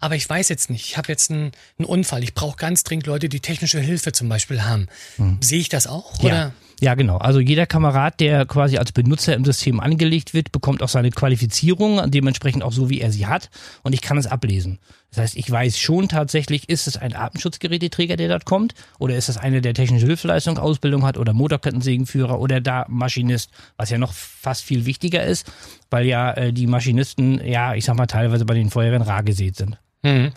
aber 0.00 0.16
ich 0.16 0.28
weiß 0.28 0.48
jetzt 0.48 0.70
nicht, 0.70 0.86
ich 0.86 0.96
habe 0.96 1.08
jetzt 1.08 1.30
einen, 1.30 1.52
einen, 1.78 1.86
Unfall, 1.86 2.22
ich 2.22 2.34
brauche 2.34 2.56
ganz 2.56 2.84
dringend 2.84 3.06
Leute, 3.06 3.28
die 3.28 3.40
technische 3.40 3.80
Hilfe 3.80 4.12
zum 4.12 4.28
Beispiel 4.28 4.62
haben. 4.62 4.88
Hm. 5.16 5.38
Sehe 5.40 5.60
ich 5.60 5.68
das 5.68 5.86
auch? 5.86 6.22
Ja. 6.22 6.26
Oder? 6.26 6.52
Ja, 6.80 6.94
genau. 6.94 7.16
Also 7.16 7.40
jeder 7.40 7.66
Kamerad, 7.66 8.20
der 8.20 8.46
quasi 8.46 8.78
als 8.78 8.92
Benutzer 8.92 9.34
im 9.34 9.44
System 9.44 9.80
angelegt 9.80 10.32
wird, 10.32 10.52
bekommt 10.52 10.80
auch 10.82 10.88
seine 10.88 11.10
Qualifizierung, 11.10 12.08
dementsprechend 12.10 12.62
auch 12.62 12.72
so, 12.72 12.88
wie 12.88 13.00
er 13.00 13.10
sie 13.10 13.26
hat. 13.26 13.50
Und 13.82 13.94
ich 13.94 14.00
kann 14.00 14.16
es 14.16 14.28
ablesen. 14.28 14.78
Das 15.10 15.18
heißt, 15.18 15.36
ich 15.36 15.50
weiß 15.50 15.78
schon 15.78 16.08
tatsächlich, 16.08 16.68
ist 16.68 16.86
es 16.86 16.96
ein 16.96 17.16
Atemschutzgeräteträger, 17.16 18.16
der 18.16 18.28
dort 18.28 18.44
kommt? 18.44 18.74
Oder 19.00 19.16
ist 19.16 19.28
es 19.28 19.38
einer, 19.38 19.60
der 19.60 19.74
technische 19.74 20.06
Hilfeleistung, 20.06 20.58
Ausbildung 20.58 21.04
hat 21.04 21.18
oder 21.18 21.32
Motorkettensägenführer 21.32 22.38
oder 22.38 22.60
da 22.60 22.84
Maschinist, 22.88 23.50
was 23.76 23.90
ja 23.90 23.98
noch 23.98 24.12
fast 24.12 24.62
viel 24.62 24.86
wichtiger 24.86 25.24
ist, 25.24 25.50
weil 25.90 26.06
ja 26.06 26.32
äh, 26.34 26.52
die 26.52 26.68
Maschinisten, 26.68 27.44
ja, 27.44 27.74
ich 27.74 27.86
sag 27.86 27.96
mal, 27.96 28.06
teilweise 28.06 28.44
bei 28.44 28.54
den 28.54 28.70
Feuerwehren 28.70 29.02
rar 29.02 29.24
gesät 29.24 29.56
sind. 29.56 29.78
Mhm. 30.02 30.32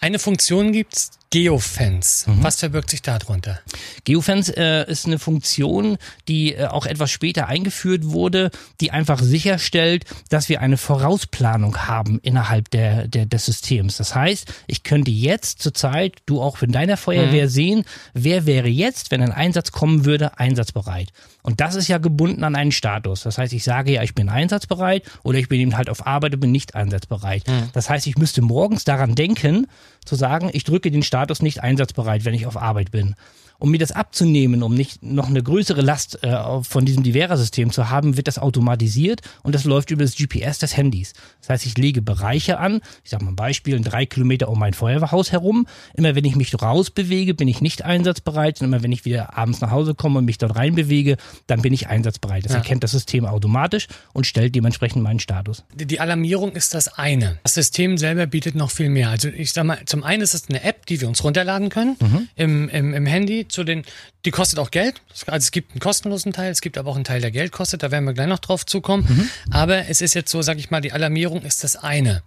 Eine 0.00 0.18
Funktion 0.18 0.72
gibt's, 0.72 1.12
Geofence. 1.34 2.28
Mhm. 2.28 2.44
Was 2.44 2.60
verbirgt 2.60 2.90
sich 2.90 3.02
darunter? 3.02 3.58
Geofence 4.04 4.50
äh, 4.50 4.88
ist 4.88 5.06
eine 5.06 5.18
Funktion, 5.18 5.98
die 6.28 6.54
äh, 6.54 6.66
auch 6.66 6.86
etwas 6.86 7.10
später 7.10 7.48
eingeführt 7.48 8.04
wurde, 8.04 8.52
die 8.80 8.92
einfach 8.92 9.18
sicherstellt, 9.18 10.04
dass 10.28 10.48
wir 10.48 10.60
eine 10.60 10.76
Vorausplanung 10.76 11.88
haben 11.88 12.20
innerhalb 12.22 12.70
der, 12.70 13.08
der, 13.08 13.26
des 13.26 13.46
Systems. 13.46 13.96
Das 13.96 14.14
heißt, 14.14 14.46
ich 14.68 14.84
könnte 14.84 15.10
jetzt 15.10 15.60
zurzeit, 15.60 16.18
du 16.26 16.40
auch 16.40 16.62
in 16.62 16.70
deiner 16.70 16.96
Feuerwehr 16.96 17.46
mhm. 17.46 17.50
sehen, 17.50 17.84
wer 18.12 18.46
wäre 18.46 18.68
jetzt, 18.68 19.10
wenn 19.10 19.20
ein 19.20 19.32
Einsatz 19.32 19.72
kommen 19.72 20.04
würde, 20.04 20.38
einsatzbereit. 20.38 21.08
Und 21.42 21.60
das 21.60 21.74
ist 21.74 21.88
ja 21.88 21.98
gebunden 21.98 22.44
an 22.44 22.54
einen 22.54 22.72
Status. 22.72 23.22
Das 23.22 23.38
heißt, 23.38 23.52
ich 23.52 23.64
sage 23.64 23.92
ja, 23.92 24.02
ich 24.02 24.14
bin 24.14 24.28
einsatzbereit 24.28 25.02
oder 25.24 25.38
ich 25.38 25.48
bin 25.48 25.60
eben 25.60 25.76
halt 25.76 25.90
auf 25.90 26.06
Arbeit 26.06 26.34
und 26.34 26.40
bin 26.40 26.52
nicht 26.52 26.76
einsatzbereit. 26.76 27.46
Mhm. 27.48 27.70
Das 27.72 27.90
heißt, 27.90 28.06
ich 28.06 28.16
müsste 28.16 28.40
morgens 28.40 28.84
daran 28.84 29.16
denken, 29.16 29.66
zu 30.04 30.14
sagen, 30.14 30.50
ich 30.52 30.64
drücke 30.64 30.90
den 30.90 31.02
Status 31.02 31.42
nicht 31.42 31.62
einsatzbereit, 31.62 32.24
wenn 32.24 32.34
ich 32.34 32.46
auf 32.46 32.56
Arbeit 32.56 32.90
bin 32.90 33.14
um 33.58 33.70
mir 33.70 33.78
das 33.78 33.92
abzunehmen, 33.92 34.62
um 34.62 34.74
nicht 34.74 35.02
noch 35.02 35.28
eine 35.28 35.42
größere 35.42 35.80
Last 35.80 36.22
äh, 36.22 36.62
von 36.62 36.84
diesem 36.84 37.02
Divera-System 37.02 37.70
zu 37.70 37.88
haben, 37.88 38.16
wird 38.16 38.28
das 38.28 38.38
automatisiert 38.38 39.20
und 39.42 39.54
das 39.54 39.64
läuft 39.64 39.90
über 39.90 40.02
das 40.02 40.16
GPS 40.16 40.58
des 40.58 40.76
Handys. 40.76 41.12
Das 41.40 41.50
heißt, 41.50 41.66
ich 41.66 41.78
lege 41.78 42.02
Bereiche 42.02 42.58
an, 42.58 42.80
ich 43.04 43.10
sage 43.10 43.24
mal 43.24 43.30
ein 43.30 43.36
Beispiel, 43.36 43.80
drei 43.80 44.06
Kilometer 44.06 44.48
um 44.48 44.58
mein 44.58 44.74
Feuerwehrhaus 44.74 45.32
herum. 45.32 45.66
Immer 45.94 46.14
wenn 46.14 46.24
ich 46.24 46.36
mich 46.36 46.60
rausbewege, 46.60 47.34
bin 47.34 47.48
ich 47.48 47.60
nicht 47.60 47.84
einsatzbereit 47.84 48.60
und 48.60 48.66
immer 48.66 48.82
wenn 48.82 48.92
ich 48.92 49.04
wieder 49.04 49.36
abends 49.36 49.60
nach 49.60 49.70
Hause 49.70 49.94
komme 49.94 50.18
und 50.18 50.24
mich 50.24 50.38
dort 50.38 50.56
reinbewege, 50.56 51.16
dann 51.46 51.62
bin 51.62 51.72
ich 51.72 51.88
einsatzbereit. 51.88 52.44
Das 52.44 52.52
ja. 52.52 52.58
erkennt 52.58 52.84
das 52.84 52.90
System 52.90 53.24
automatisch 53.24 53.86
und 54.12 54.26
stellt 54.26 54.54
dementsprechend 54.54 55.02
meinen 55.02 55.20
Status. 55.20 55.64
Die 55.74 56.00
Alarmierung 56.00 56.52
ist 56.52 56.74
das 56.74 56.98
eine. 56.98 57.38
Das 57.42 57.54
System 57.54 57.98
selber 57.98 58.26
bietet 58.26 58.54
noch 58.54 58.70
viel 58.70 58.88
mehr. 58.88 59.10
Also 59.10 59.28
ich 59.28 59.52
sage 59.52 59.68
mal, 59.68 59.78
zum 59.94 60.02
einen 60.02 60.24
ist 60.24 60.34
es 60.34 60.48
eine 60.48 60.64
App, 60.64 60.86
die 60.86 61.00
wir 61.00 61.06
uns 61.06 61.22
runterladen 61.22 61.68
können 61.68 61.96
mhm. 62.00 62.28
im, 62.34 62.68
im, 62.68 62.94
im 62.94 63.06
Handy 63.06 63.46
zu 63.46 63.62
den, 63.62 63.84
die 64.24 64.32
kostet 64.32 64.58
auch 64.58 64.72
Geld. 64.72 65.00
Also 65.28 65.44
es 65.44 65.52
gibt 65.52 65.70
einen 65.70 65.78
kostenlosen 65.78 66.32
Teil, 66.32 66.50
es 66.50 66.60
gibt 66.60 66.78
aber 66.78 66.90
auch 66.90 66.96
einen 66.96 67.04
Teil, 67.04 67.20
der 67.20 67.30
Geld 67.30 67.52
kostet. 67.52 67.84
Da 67.84 67.92
werden 67.92 68.04
wir 68.04 68.12
gleich 68.12 68.26
noch 68.26 68.40
drauf 68.40 68.66
zukommen. 68.66 69.06
Mhm. 69.08 69.30
Aber 69.52 69.88
es 69.88 70.00
ist 70.00 70.14
jetzt 70.14 70.32
so, 70.32 70.42
sag 70.42 70.58
ich 70.58 70.72
mal, 70.72 70.80
die 70.80 70.90
Alarmierung 70.90 71.42
ist 71.42 71.62
das 71.62 71.76
eine. 71.76 72.24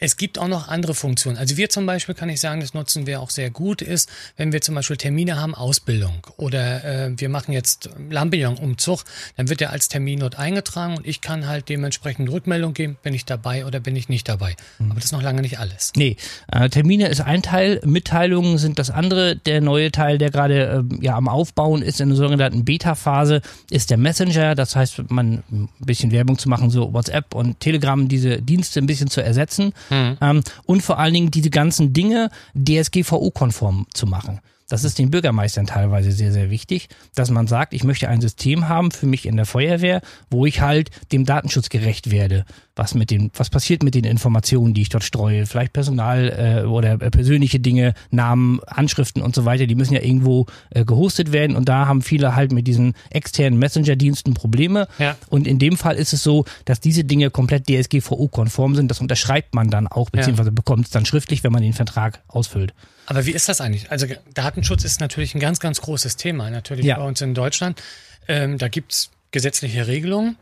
Es 0.00 0.16
gibt 0.16 0.38
auch 0.38 0.46
noch 0.46 0.68
andere 0.68 0.94
Funktionen. 0.94 1.36
Also 1.36 1.56
wir 1.56 1.70
zum 1.70 1.84
Beispiel, 1.84 2.14
kann 2.14 2.28
ich 2.28 2.40
sagen, 2.40 2.60
das 2.60 2.72
nutzen 2.72 3.08
wir 3.08 3.20
auch 3.20 3.30
sehr 3.30 3.50
gut, 3.50 3.82
ist, 3.82 4.08
wenn 4.36 4.52
wir 4.52 4.60
zum 4.60 4.76
Beispiel 4.76 4.96
Termine 4.96 5.40
haben, 5.40 5.56
Ausbildung 5.56 6.24
oder 6.36 6.84
äh, 6.84 7.10
wir 7.16 7.28
machen 7.28 7.50
jetzt 7.50 7.90
Lampion-Umzug, 8.08 9.02
dann 9.36 9.48
wird 9.48 9.60
er 9.60 9.70
als 9.70 9.88
Termin 9.88 10.20
dort 10.20 10.38
eingetragen 10.38 10.98
und 10.98 11.06
ich 11.06 11.20
kann 11.20 11.48
halt 11.48 11.68
dementsprechend 11.68 12.30
Rückmeldung 12.30 12.74
geben, 12.74 12.96
bin 13.02 13.12
ich 13.12 13.24
dabei 13.24 13.66
oder 13.66 13.80
bin 13.80 13.96
ich 13.96 14.08
nicht 14.08 14.28
dabei. 14.28 14.54
Mhm. 14.78 14.92
Aber 14.92 14.94
das 15.00 15.06
ist 15.06 15.12
noch 15.12 15.22
lange 15.22 15.42
nicht 15.42 15.58
alles. 15.58 15.92
Nee, 15.96 16.16
äh, 16.52 16.68
Termine 16.68 17.08
ist 17.08 17.20
ein 17.20 17.42
Teil, 17.42 17.80
Mitteilungen 17.84 18.58
sind 18.58 18.78
das 18.78 18.90
andere. 18.90 19.34
Der 19.34 19.60
neue 19.60 19.90
Teil, 19.90 20.18
der 20.18 20.30
gerade 20.30 20.84
äh, 20.88 21.04
ja 21.04 21.16
am 21.16 21.26
Aufbauen 21.26 21.82
ist 21.82 22.00
in 22.00 22.10
der 22.10 22.16
sogenannten 22.16 22.64
Beta-Phase, 22.64 23.42
ist 23.68 23.90
der 23.90 23.98
Messenger. 23.98 24.54
Das 24.54 24.76
heißt, 24.76 25.10
man 25.10 25.42
ein 25.50 25.68
bisschen 25.80 26.12
Werbung 26.12 26.38
zu 26.38 26.48
machen, 26.48 26.70
so 26.70 26.92
WhatsApp 26.92 27.34
und 27.34 27.58
Telegram, 27.58 28.06
diese 28.06 28.40
Dienste 28.40 28.78
ein 28.78 28.86
bisschen 28.86 29.08
zu 29.08 29.20
ersetzen. 29.24 29.72
Mhm. 29.90 30.18
Ähm, 30.20 30.42
und 30.66 30.82
vor 30.82 30.98
allen 30.98 31.14
Dingen 31.14 31.30
diese 31.30 31.50
ganzen 31.50 31.92
Dinge 31.92 32.30
DSGVO-konform 32.54 33.86
zu 33.94 34.06
machen. 34.06 34.40
Das 34.68 34.84
ist 34.84 34.98
den 34.98 35.10
Bürgermeistern 35.10 35.66
teilweise 35.66 36.12
sehr, 36.12 36.30
sehr 36.30 36.50
wichtig, 36.50 36.88
dass 37.14 37.30
man 37.30 37.46
sagt, 37.46 37.72
ich 37.72 37.84
möchte 37.84 38.08
ein 38.08 38.20
System 38.20 38.68
haben 38.68 38.90
für 38.90 39.06
mich 39.06 39.24
in 39.24 39.36
der 39.36 39.46
Feuerwehr, 39.46 40.02
wo 40.30 40.44
ich 40.44 40.60
halt 40.60 40.90
dem 41.10 41.24
Datenschutz 41.24 41.70
gerecht 41.70 42.10
werde. 42.10 42.44
Was 42.76 42.94
mit 42.94 43.10
den, 43.10 43.30
was 43.34 43.48
passiert 43.48 43.82
mit 43.82 43.94
den 43.94 44.04
Informationen, 44.04 44.74
die 44.74 44.82
ich 44.82 44.90
dort 44.90 45.04
streue? 45.04 45.46
Vielleicht 45.46 45.72
Personal 45.72 46.62
äh, 46.64 46.66
oder 46.66 47.00
äh, 47.00 47.10
persönliche 47.10 47.60
Dinge, 47.60 47.94
Namen, 48.10 48.60
Anschriften 48.66 49.22
und 49.22 49.34
so 49.34 49.46
weiter, 49.46 49.66
die 49.66 49.74
müssen 49.74 49.94
ja 49.94 50.02
irgendwo 50.02 50.44
äh, 50.68 50.84
gehostet 50.84 51.32
werden 51.32 51.56
und 51.56 51.66
da 51.66 51.86
haben 51.86 52.02
viele 52.02 52.36
halt 52.36 52.52
mit 52.52 52.66
diesen 52.66 52.92
externen 53.08 53.58
Messenger-Diensten 53.58 54.34
Probleme. 54.34 54.86
Ja. 54.98 55.16
Und 55.30 55.46
in 55.46 55.58
dem 55.58 55.78
Fall 55.78 55.96
ist 55.96 56.12
es 56.12 56.22
so, 56.22 56.44
dass 56.66 56.78
diese 56.78 57.04
Dinge 57.04 57.30
komplett 57.30 57.68
DSGVO-konform 57.68 58.74
sind. 58.74 58.90
Das 58.90 59.00
unterschreibt 59.00 59.54
man 59.54 59.70
dann 59.70 59.86
auch, 59.86 60.10
beziehungsweise 60.10 60.52
bekommt 60.52 60.84
es 60.84 60.90
dann 60.90 61.06
schriftlich, 61.06 61.42
wenn 61.42 61.52
man 61.52 61.62
den 61.62 61.72
Vertrag 61.72 62.22
ausfüllt. 62.28 62.74
Aber 63.08 63.24
wie 63.24 63.32
ist 63.32 63.48
das 63.48 63.62
eigentlich? 63.62 63.90
Also 63.90 64.06
Datenschutz 64.34 64.84
ist 64.84 65.00
natürlich 65.00 65.34
ein 65.34 65.40
ganz, 65.40 65.60
ganz 65.60 65.80
großes 65.80 66.16
Thema, 66.16 66.50
natürlich 66.50 66.84
ja. 66.84 66.98
bei 66.98 67.04
uns 67.04 67.22
in 67.22 67.32
Deutschland. 67.32 67.80
Ähm, 68.28 68.58
da 68.58 68.68
gibt's 68.68 69.10
gesetzliche 69.30 69.86
Regelungen 69.86 70.36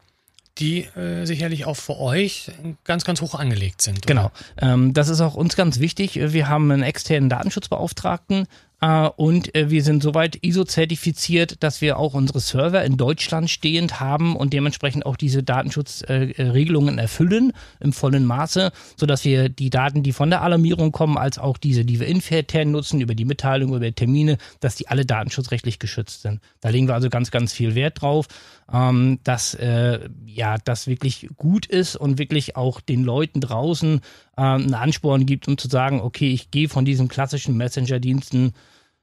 die 0.58 0.85
äh, 0.96 1.26
sicherlich 1.26 1.66
auch 1.66 1.76
für 1.76 1.99
euch 1.99 2.50
ganz, 2.85 3.04
ganz 3.04 3.20
hoch 3.20 3.35
angelegt 3.35 3.82
sind. 3.82 3.99
Oder? 3.99 4.06
Genau. 4.06 4.30
Ähm, 4.58 4.94
das 4.94 5.08
ist 5.08 5.20
auch 5.20 5.35
uns 5.35 5.54
ganz 5.54 5.80
wichtig. 5.80 6.18
Wir 6.18 6.49
haben 6.49 6.70
einen 6.70 6.82
externen 6.82 7.28
Datenschutzbeauftragten, 7.28 8.46
und 8.80 9.54
äh, 9.54 9.71
wir 9.71 9.83
sind 9.83 10.02
soweit 10.02 10.37
ISO-zertifiziert, 10.42 11.62
dass 11.62 11.80
wir 11.80 11.99
auch 11.99 12.12
unsere 12.12 12.40
Server 12.40 12.85
in 12.85 12.99
Deutschland 12.99 13.49
stehend 13.49 14.00
haben 14.00 14.37
und 14.37 14.52
dementsprechend 14.52 15.06
auch 15.06 15.16
diese 15.16 15.42
Datenschutzregelungen 15.42 16.99
erfüllen 16.99 17.52
im 17.80 17.95
vollen 17.95 18.26
Maße, 18.26 18.73
sodass 18.97 19.25
wir 19.25 19.49
die 19.49 19.71
Daten, 19.71 20.02
die 20.02 20.12
von 20.12 20.28
der 20.28 20.42
Alarmierung 20.42 20.92
kommen, 20.92 21.16
als 21.16 21.38
auch 21.38 21.56
diese, 21.56 21.87
die 21.87 22.00
wir 22.00 22.06
intern 22.06 22.71
nutzen, 22.71 23.00
über 23.00 23.14
die 23.14 23.25
Mitteilung, 23.25 23.75
über 23.75 23.95
Termine, 23.95 24.37
dass 24.61 24.76
die 24.76 24.88
alle 24.88 25.06
datenschutzrechtlich 25.06 25.78
geschützt 25.78 26.21
sind. 26.21 26.40
Da 26.61 26.68
legen 26.68 26.87
wir 26.87 26.95
also 26.95 27.09
ganz, 27.09 27.30
ganz 27.30 27.54
viel 27.54 27.75
Wert 27.75 28.02
drauf, 28.02 28.26
ähm, 28.71 29.21
dass 29.25 29.54
äh, 29.54 30.00
ja 30.26 30.59
das 30.62 30.87
wirklich 30.87 31.28
gut 31.37 31.64
ist 31.64 31.97
und 31.97 32.18
wirklich 32.18 32.56
auch 32.56 32.83
den 32.83 33.04
Leuten 33.04 33.40
draußen 33.40 34.00
ähm, 34.37 34.62
einen 34.62 34.75
Ansporn 34.75 35.26
gibt, 35.26 35.49
um 35.49 35.59
zu 35.59 35.69
sagen, 35.69 36.00
okay, 36.00 36.33
ich 36.33 36.50
gehe 36.50 36.69
von 36.69 36.85
diesen 36.85 37.09
klassischen 37.09 37.57
Messenger-Diensten 37.57 38.52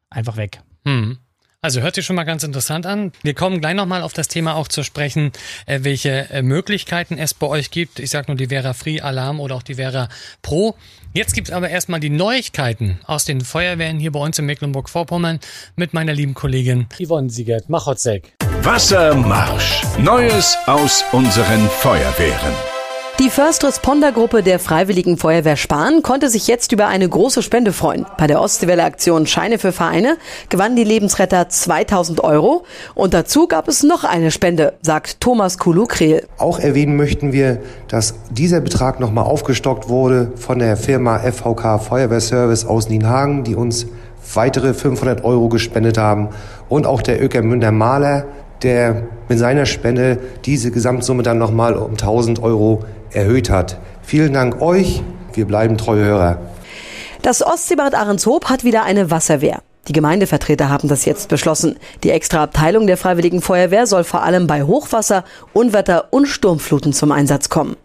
einfach 0.09 0.37
weg. 0.37 0.61
Hm. 0.85 1.17
Also 1.63 1.79
hört 1.79 1.95
sich 1.95 2.05
schon 2.05 2.17
mal 2.17 2.25
ganz 2.25 2.43
interessant 2.43 2.85
an. 2.85 3.13
Wir 3.23 3.33
kommen 3.33 3.61
gleich 3.61 3.73
nochmal 3.73 4.01
auf 4.01 4.11
das 4.11 4.27
Thema 4.27 4.55
auch 4.55 4.67
zu 4.67 4.83
sprechen, 4.83 5.31
äh, 5.65 5.79
welche 5.83 6.29
äh, 6.29 6.41
Möglichkeiten 6.41 7.17
es 7.17 7.33
bei 7.33 7.47
euch 7.47 7.71
gibt. 7.71 7.99
Ich 7.99 8.09
sage 8.09 8.25
nur 8.27 8.35
die 8.35 8.47
Vera 8.47 8.73
Free 8.73 8.99
Alarm 8.99 9.39
oder 9.39 9.55
auch 9.55 9.63
die 9.63 9.75
Vera 9.75 10.09
Pro. 10.41 10.75
Jetzt 11.13 11.33
gibt's 11.33 11.51
aber 11.51 11.69
erstmal 11.69 12.01
die 12.01 12.09
Neuigkeiten 12.09 12.99
aus 13.05 13.23
den 13.23 13.39
Feuerwehren 13.39 13.97
hier 13.97 14.11
bei 14.11 14.19
uns 14.19 14.37
in 14.37 14.45
Mecklenburg-Vorpommern 14.45 15.39
mit 15.77 15.93
meiner 15.93 16.13
lieben 16.13 16.33
Kollegin 16.33 16.87
Yvonne 17.01 17.29
Siegert-Machotzek. 17.29 18.33
Wassermarsch. 18.61 19.83
Neues 19.99 20.57
aus 20.65 21.05
unseren 21.13 21.69
Feuerwehren. 21.69 22.72
Die 23.19 23.29
First 23.29 23.63
Responder 23.63 24.11
Gruppe 24.11 24.41
der 24.41 24.57
Freiwilligen 24.57 25.17
Feuerwehr 25.17 25.55
Spahn 25.55 26.01
konnte 26.01 26.29
sich 26.29 26.47
jetzt 26.47 26.71
über 26.71 26.87
eine 26.87 27.07
große 27.07 27.43
Spende 27.43 27.71
freuen. 27.71 28.07
Bei 28.17 28.25
der 28.25 28.41
Ostseewelle 28.41 28.83
Aktion 28.83 29.27
Scheine 29.27 29.59
für 29.59 29.71
Vereine 29.71 30.17
gewannen 30.49 30.75
die 30.75 30.83
Lebensretter 30.83 31.47
2000 31.47 32.23
Euro 32.23 32.63
und 32.95 33.13
dazu 33.13 33.47
gab 33.47 33.67
es 33.67 33.83
noch 33.83 34.03
eine 34.03 34.31
Spende, 34.31 34.73
sagt 34.81 35.21
Thomas 35.21 35.59
Kulu-Krehl. 35.59 36.25
Auch 36.39 36.57
erwähnen 36.57 36.95
möchten 36.95 37.33
wir, 37.33 37.59
dass 37.87 38.15
dieser 38.31 38.61
Betrag 38.61 38.99
nochmal 38.99 39.25
aufgestockt 39.25 39.89
wurde 39.89 40.31
von 40.35 40.57
der 40.57 40.75
Firma 40.75 41.19
FVK 41.19 41.77
Feuerwehrservice 41.77 42.65
aus 42.65 42.89
Nienhagen, 42.89 43.43
die 43.43 43.55
uns 43.55 43.85
weitere 44.33 44.73
500 44.73 45.23
Euro 45.23 45.49
gespendet 45.49 45.99
haben 45.99 46.29
und 46.67 46.87
auch 46.87 47.03
der 47.03 47.21
Ökermünder 47.21 47.71
Maler, 47.71 48.25
der 48.63 49.03
mit 49.29 49.39
seiner 49.39 49.65
Spende 49.65 50.17
diese 50.45 50.71
Gesamtsumme 50.71 51.21
dann 51.21 51.37
nochmal 51.37 51.75
um 51.75 51.91
1000 51.91 52.41
Euro 52.41 52.83
erhöht 53.15 53.49
hat. 53.49 53.77
Vielen 54.01 54.33
Dank 54.33 54.61
euch, 54.61 55.01
wir 55.33 55.45
bleiben 55.45 55.77
treue 55.77 56.03
Hörer. 56.05 56.39
Das 57.21 57.45
Ostseebad 57.45 57.95
Ahrenshoop 57.95 58.49
hat 58.49 58.63
wieder 58.63 58.83
eine 58.83 59.09
Wasserwehr. 59.09 59.61
Die 59.87 59.93
Gemeindevertreter 59.93 60.69
haben 60.69 60.87
das 60.87 61.03
jetzt 61.05 61.27
beschlossen. 61.27 61.77
Die 62.03 62.11
extra 62.11 62.43
Abteilung 62.43 62.87
der 62.87 62.97
Freiwilligen 62.97 63.41
Feuerwehr 63.41 63.85
soll 63.85 64.03
vor 64.05 64.23
allem 64.23 64.47
bei 64.47 64.63
Hochwasser, 64.63 65.25
Unwetter 65.51 66.07
und 66.11 66.25
Sturmfluten 66.25 66.93
zum 66.93 67.11
Einsatz 67.11 67.49
kommen. 67.49 67.75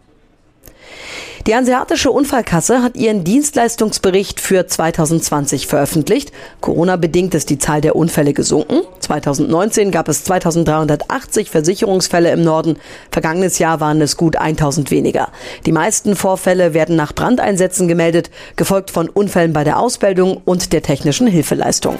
Die 1.47 1.55
Hanseatische 1.55 2.11
Unfallkasse 2.11 2.83
hat 2.83 2.97
ihren 2.97 3.23
Dienstleistungsbericht 3.23 4.39
für 4.39 4.67
2020 4.67 5.67
veröffentlicht. 5.67 6.31
Corona-bedingt 6.59 7.33
ist 7.33 7.49
die 7.49 7.57
Zahl 7.57 7.79
der 7.81 7.95
Unfälle 7.95 8.33
gesunken. 8.33 8.81
2019 8.99 9.91
gab 9.91 10.09
es 10.09 10.25
2380 10.25 11.49
Versicherungsfälle 11.49 12.31
im 12.31 12.43
Norden. 12.43 12.77
Vergangenes 13.11 13.57
Jahr 13.57 13.79
waren 13.79 14.01
es 14.01 14.17
gut 14.17 14.35
1000 14.35 14.91
weniger. 14.91 15.29
Die 15.65 15.71
meisten 15.71 16.15
Vorfälle 16.15 16.73
werden 16.73 16.95
nach 16.97 17.13
Brandeinsätzen 17.13 17.87
gemeldet, 17.87 18.29
gefolgt 18.57 18.91
von 18.91 19.07
Unfällen 19.07 19.53
bei 19.53 19.63
der 19.63 19.79
Ausbildung 19.79 20.41
und 20.43 20.73
der 20.73 20.81
technischen 20.81 21.27
Hilfeleistung. 21.27 21.95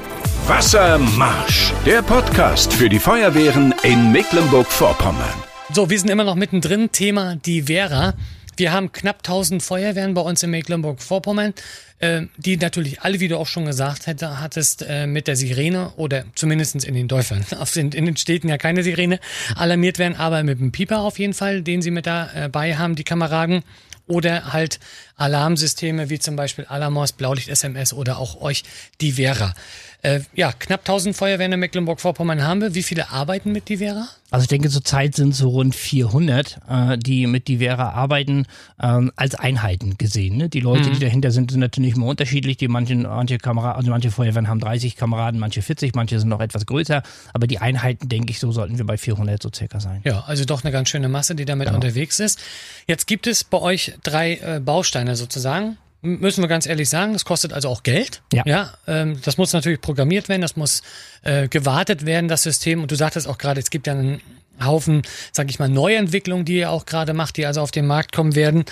Wassermarsch, 0.48 1.74
der 1.86 2.02
Podcast 2.02 2.74
für 2.74 2.90
die 2.90 3.00
Feuerwehren 3.00 3.74
in 3.84 4.12
Mecklenburg-Vorpommern. 4.12 5.50
So, 5.72 5.90
wir 5.90 6.00
sind 6.00 6.10
immer 6.10 6.24
noch 6.24 6.36
mittendrin. 6.36 6.92
Thema 6.92 7.36
die 7.36 7.64
Vera. 7.64 8.16
Wir 8.60 8.74
haben 8.74 8.92
knapp 8.92 9.20
1000 9.20 9.64
Feuerwehren 9.64 10.14
bei 10.14 10.22
uns 10.22 10.44
in 10.44 10.50
Mecklenburg-Vorpommern, 10.50 11.54
äh, 12.00 12.24
die 12.36 12.58
natürlich 12.58 13.02
alle, 13.02 13.22
wie 13.22 13.30
du 13.30 13.38
auch 13.38 13.48
schon 13.48 13.66
gesagt 13.66 14.06
hätte, 14.06 14.42
hattest, 14.42 14.86
äh, 14.86 15.08
mit 15.08 15.28
der 15.28 15.38
Sirene 15.38 15.94
oder 15.96 16.26
zumindest 16.36 16.84
in 16.84 16.94
den 16.94 17.08
Dörfern, 17.08 17.46
in, 17.76 17.94
in 17.94 18.06
den 18.06 18.18
Städten 18.18 18.50
ja 18.50 18.58
keine 18.58 18.84
Sirene, 18.84 19.22
alarmiert 19.56 19.98
werden, 19.98 20.18
aber 20.18 20.44
mit 20.44 20.60
dem 20.60 20.74
Pieper 20.74 21.00
auf 21.00 21.20
jeden 21.20 21.34
Fall, 21.34 21.62
den 21.62 21.82
sie 21.82 21.90
mit 21.90 22.06
dabei 22.06 22.76
haben, 22.76 22.96
die 22.96 23.06
Kameraden 23.06 23.64
oder 24.08 24.52
halt 24.52 24.80
Alarmsysteme 25.16 26.10
wie 26.10 26.20
zum 26.20 26.36
Beispiel 26.36 26.66
Alamos, 26.66 27.14
Blaulicht 27.14 27.48
SMS 27.48 27.94
oder 27.94 28.18
auch 28.18 28.42
euch 28.42 28.64
die 29.00 29.14
Vera. 29.14 29.54
Äh, 30.02 30.22
ja, 30.34 30.54
knapp 30.54 30.82
1000 30.82 31.16
Feuerwehren 31.16 31.52
in 31.52 31.60
Mecklenburg-Vorpommern 31.60 32.42
haben 32.44 32.62
wir. 32.62 32.74
Wie 32.74 32.84
viele 32.84 33.10
arbeiten 33.10 33.52
mit 33.52 33.68
die 33.68 33.78
Vera? 33.78 34.08
Also 34.32 34.44
ich 34.44 34.48
denke, 34.48 34.70
zurzeit 34.70 35.16
sind 35.16 35.36
so 35.36 35.50
rund 35.50 35.76
400, 35.76 36.60
äh, 36.70 36.98
die 36.98 37.28
mit 37.28 37.50
Divera 37.50 37.90
arbeiten, 37.90 38.46
ähm, 38.82 39.12
als 39.18 39.36
Einheiten 39.36 39.98
gesehen. 39.98 40.38
Ne? 40.38 40.48
Die 40.48 40.62
Leute, 40.62 40.90
mhm. 40.90 40.94
die 40.94 41.00
dahinter 41.00 41.32
sind, 41.32 41.52
sind 41.52 41.60
natürlich 41.60 41.96
immer 41.96 42.06
unterschiedlich. 42.06 42.56
Die 42.56 42.70
manchen, 42.70 43.02
manche 43.02 43.40
Kameraden, 43.40 43.78
also 43.78 43.92
manche 43.92 44.12
Feuerwehren 44.12 44.48
haben 44.48 44.60
30 44.60 44.96
Kameraden, 44.96 45.40
manche 45.40 45.62
40, 45.62 45.96
manche 45.96 46.18
sind 46.18 46.30
noch 46.30 46.40
etwas 46.40 46.66
größer. 46.66 47.04
Aber 47.34 47.48
die 47.48 47.60
Einheiten, 47.60 48.08
denke 48.08 48.32
ich, 48.32 48.40
so 48.40 48.54
sollten 48.54 48.78
wir 48.78 48.86
bei 48.86 48.98
400 48.98 49.42
so 49.42 49.50
circa 49.54 49.82
sein. 49.82 50.02
Ja, 50.06 50.24
also 50.28 50.46
doch 50.46 50.64
eine 50.64 50.72
ganz 50.72 50.90
schöne 50.90 51.10
Masse, 51.10 51.36
die 51.36 51.46
damit 51.46 51.68
genau. 51.68 51.76
unterwegs 51.76 52.22
ist. 52.22 52.40
Jetzt 52.88 53.06
gibt 53.08 53.28
es 53.28 53.44
bei 53.44 53.60
euch 53.60 53.96
drei 54.04 54.36
äh, 54.36 54.62
Bausteine 54.64 55.18
sozusagen 55.18 55.78
müssen 56.02 56.44
wir 56.44 56.48
ganz 56.48 56.66
ehrlich 56.66 56.90
sagen, 56.90 57.14
das 57.14 57.26
kostet 57.26 57.54
also 57.54 57.70
auch 57.70 57.84
Geld. 57.84 58.22
Ja. 58.34 58.44
ja 58.46 58.74
ähm, 58.88 59.20
das 59.24 59.38
muss 59.38 59.54
natürlich 59.54 59.82
programmiert 59.82 60.30
werden, 60.30 60.42
das 60.42 60.56
muss 60.56 60.82
äh, 61.24 61.48
gewartet 61.48 62.06
werden, 62.06 62.28
das 62.28 62.44
System. 62.44 62.82
Und 62.82 62.92
du 62.92 62.96
sagtest 62.96 63.28
auch 63.28 63.38
gerade, 63.38 63.60
es 63.60 63.70
gibt 63.70 63.88
ja 63.88 63.94
einen 63.94 64.22
Haufen, 64.64 65.02
sag 65.32 65.50
ich 65.50 65.60
mal, 65.60 65.70
Neuentwicklungen, 65.70 66.46
die 66.46 66.58
ihr 66.58 66.72
auch 66.72 66.86
gerade 66.86 67.14
macht, 67.14 67.38
die 67.38 67.46
also 67.46 67.62
auf 67.62 67.72
den 67.72 67.88
Markt 67.88 68.12
kommen 68.12 68.36
werden. 68.36 68.66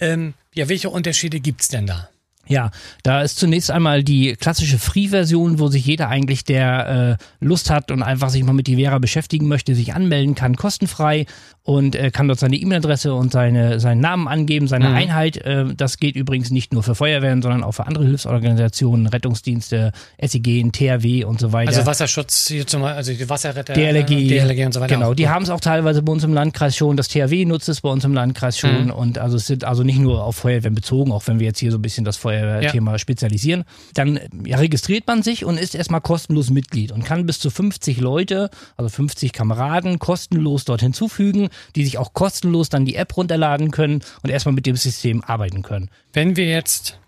Ähm, 0.00 0.34
ja, 0.54 0.68
welche 0.68 0.90
Unterschiede 0.90 1.40
gibt's 1.40 1.68
denn 1.68 1.86
da? 1.86 2.08
Ja, 2.48 2.70
da 3.02 3.20
ist 3.20 3.38
zunächst 3.38 3.70
einmal 3.70 4.02
die 4.02 4.34
klassische 4.34 4.78
Free-Version, 4.78 5.58
wo 5.58 5.68
sich 5.68 5.84
jeder 5.84 6.08
eigentlich, 6.08 6.44
der 6.44 7.18
äh, 7.20 7.44
Lust 7.44 7.68
hat 7.68 7.90
und 7.90 8.02
einfach 8.02 8.30
sich 8.30 8.42
mal 8.42 8.54
mit 8.54 8.66
die 8.66 8.76
Vera 8.76 8.98
beschäftigen 8.98 9.48
möchte, 9.48 9.74
sich 9.74 9.92
anmelden 9.92 10.34
kann, 10.34 10.56
kostenfrei 10.56 11.26
und 11.68 11.94
äh, 11.96 12.10
kann 12.10 12.28
dort 12.28 12.40
seine 12.40 12.56
E-Mail-Adresse 12.56 13.12
und 13.12 13.30
seine, 13.30 13.78
seinen 13.78 14.00
Namen 14.00 14.26
angeben, 14.26 14.68
seine 14.68 14.88
mhm. 14.88 14.96
Einheit. 14.96 15.36
Äh, 15.36 15.66
das 15.76 15.98
geht 15.98 16.16
übrigens 16.16 16.50
nicht 16.50 16.72
nur 16.72 16.82
für 16.82 16.94
Feuerwehren, 16.94 17.42
sondern 17.42 17.62
auch 17.62 17.72
für 17.72 17.86
andere 17.86 18.06
Hilfsorganisationen, 18.06 19.06
Rettungsdienste, 19.06 19.92
SEG, 20.18 20.72
THW 20.72 21.24
und 21.24 21.38
so 21.38 21.52
weiter. 21.52 21.68
Also 21.68 21.84
Wasserschutz, 21.84 22.48
hier 22.48 22.66
zum, 22.66 22.84
also 22.84 23.12
die 23.12 23.28
Wasserretter, 23.28 23.74
DLRG, 23.74 24.06
DLRG 24.06 24.64
und 24.64 24.72
so 24.72 24.80
weiter. 24.80 24.94
Genau, 24.94 25.12
die 25.12 25.28
haben 25.28 25.42
es 25.42 25.50
auch 25.50 25.60
teilweise 25.60 26.00
bei 26.00 26.10
uns 26.10 26.24
im 26.24 26.32
Landkreis 26.32 26.74
schon. 26.74 26.96
Das 26.96 27.08
THW 27.08 27.44
nutzt 27.44 27.68
es 27.68 27.82
bei 27.82 27.90
uns 27.90 28.02
im 28.02 28.14
Landkreis 28.14 28.58
schon. 28.58 28.84
Mhm. 28.84 28.90
Und 28.90 29.18
also 29.18 29.36
es 29.36 29.46
sind 29.46 29.64
also 29.64 29.82
nicht 29.82 29.98
nur 29.98 30.24
auf 30.24 30.36
Feuerwehren 30.36 30.74
bezogen, 30.74 31.12
auch 31.12 31.26
wenn 31.26 31.38
wir 31.38 31.48
jetzt 31.48 31.58
hier 31.58 31.70
so 31.70 31.76
ein 31.76 31.82
bisschen 31.82 32.06
das 32.06 32.16
Feuerwehrthema 32.16 32.92
ja. 32.92 32.98
spezialisieren. 32.98 33.64
Dann 33.92 34.18
ja, 34.46 34.56
registriert 34.56 35.06
man 35.06 35.22
sich 35.22 35.44
und 35.44 35.60
ist 35.60 35.74
erstmal 35.74 36.00
kostenlos 36.00 36.48
Mitglied 36.48 36.92
und 36.92 37.04
kann 37.04 37.26
bis 37.26 37.40
zu 37.40 37.50
50 37.50 38.00
Leute, 38.00 38.48
also 38.78 38.88
50 38.88 39.34
Kameraden, 39.34 39.98
kostenlos 39.98 40.64
dort 40.64 40.80
hinzufügen 40.80 41.50
die 41.76 41.84
sich 41.84 41.98
auch 41.98 42.12
kostenlos 42.12 42.68
dann 42.68 42.84
die 42.84 42.94
App 42.94 43.16
runterladen 43.16 43.70
können 43.70 44.02
und 44.22 44.30
erstmal 44.30 44.54
mit 44.54 44.66
dem 44.66 44.76
System 44.76 45.22
arbeiten 45.24 45.62
können. 45.62 45.90
Wenn 46.12 46.36
wir 46.36 46.46
jetzt 46.46 46.98